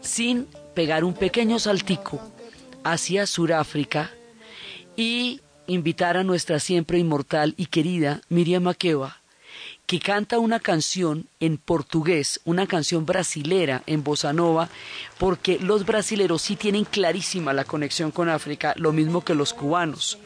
sin 0.00 0.46
pegar 0.74 1.04
un 1.04 1.14
pequeño 1.14 1.58
saltico 1.58 2.20
hacia 2.84 3.26
Suráfrica 3.26 4.10
y 4.96 5.40
invitar 5.66 6.16
a 6.16 6.24
nuestra 6.24 6.60
siempre 6.60 6.98
inmortal 6.98 7.54
y 7.56 7.66
querida 7.66 8.20
Miriam 8.28 8.62
Makeba, 8.62 9.22
que 9.86 10.00
canta 10.00 10.38
una 10.38 10.60
canción 10.60 11.26
en 11.40 11.58
portugués, 11.58 12.40
una 12.44 12.66
canción 12.66 13.04
brasilera 13.04 13.82
en 13.86 14.02
bossa 14.02 14.32
nova, 14.32 14.68
porque 15.18 15.58
los 15.58 15.84
brasileros 15.84 16.42
sí 16.42 16.56
tienen 16.56 16.84
clarísima 16.84 17.52
la 17.52 17.64
conexión 17.64 18.10
con 18.10 18.28
África, 18.28 18.74
lo 18.76 18.92
mismo 18.92 19.22
que 19.22 19.34
los 19.34 19.52
cubanos. 19.52 20.18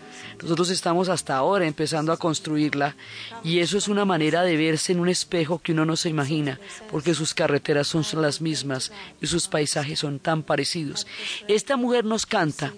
Nosotros 0.42 0.70
estamos 0.70 1.09
hasta 1.09 1.36
ahora 1.36 1.66
empezando 1.66 2.12
a 2.12 2.16
construirla 2.16 2.96
y 3.42 3.59
eso 3.59 3.76
es 3.76 3.88
una 3.88 4.04
manera 4.04 4.42
de 4.42 4.56
verse 4.56 4.92
en 4.92 5.00
un 5.00 5.09
espejo 5.09 5.59
que 5.59 5.72
uno 5.72 5.84
no 5.84 5.96
se 5.96 6.09
imagina, 6.09 6.61
porque 6.90 7.14
sus 7.14 7.34
carreteras 7.34 7.88
son 7.88 8.04
las 8.22 8.40
mismas 8.40 8.92
y 9.20 9.26
sus 9.26 9.48
paisajes 9.48 9.98
son 9.98 10.18
tan 10.20 10.42
parecidos. 10.42 11.06
Esta 11.48 11.76
mujer 11.76 12.04
nos 12.04 12.26
canta 12.26 12.72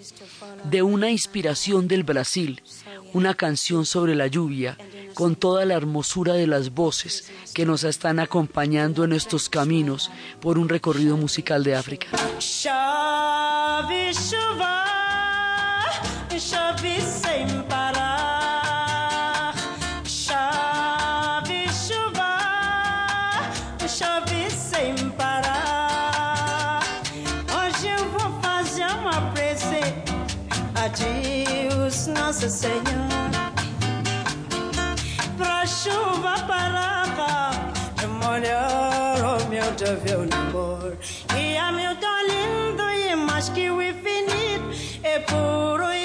de 0.63 0.81
una 0.81 1.11
inspiración 1.11 1.87
del 1.87 2.03
Brasil, 2.03 2.61
una 3.13 3.33
canción 3.33 3.85
sobre 3.85 4.15
la 4.15 4.27
lluvia, 4.27 4.77
con 5.13 5.35
toda 5.35 5.65
la 5.65 5.75
hermosura 5.75 6.33
de 6.33 6.47
las 6.47 6.73
voces 6.73 7.31
que 7.53 7.65
nos 7.65 7.83
están 7.83 8.19
acompañando 8.19 9.03
en 9.03 9.13
estos 9.13 9.49
caminos 9.49 10.09
por 10.39 10.57
un 10.57 10.69
recorrido 10.69 11.17
musical 11.17 11.63
de 11.63 11.75
África. 11.75 12.07
Chove 12.39 14.11
chuva, 14.13 14.81
molhar 39.81 39.97
o 39.97 40.01
meu 40.03 40.27
teu 40.27 40.37
amor. 40.37 40.97
E 41.35 41.57
meu 41.71 41.95
tão 41.95 42.27
lindo 42.27 42.83
e 42.83 43.15
mais 43.15 43.49
que 43.49 43.69
o 43.69 43.81
infinito 43.81 44.99
é 45.03 45.19
puro 45.19 45.91
e 45.93 46.00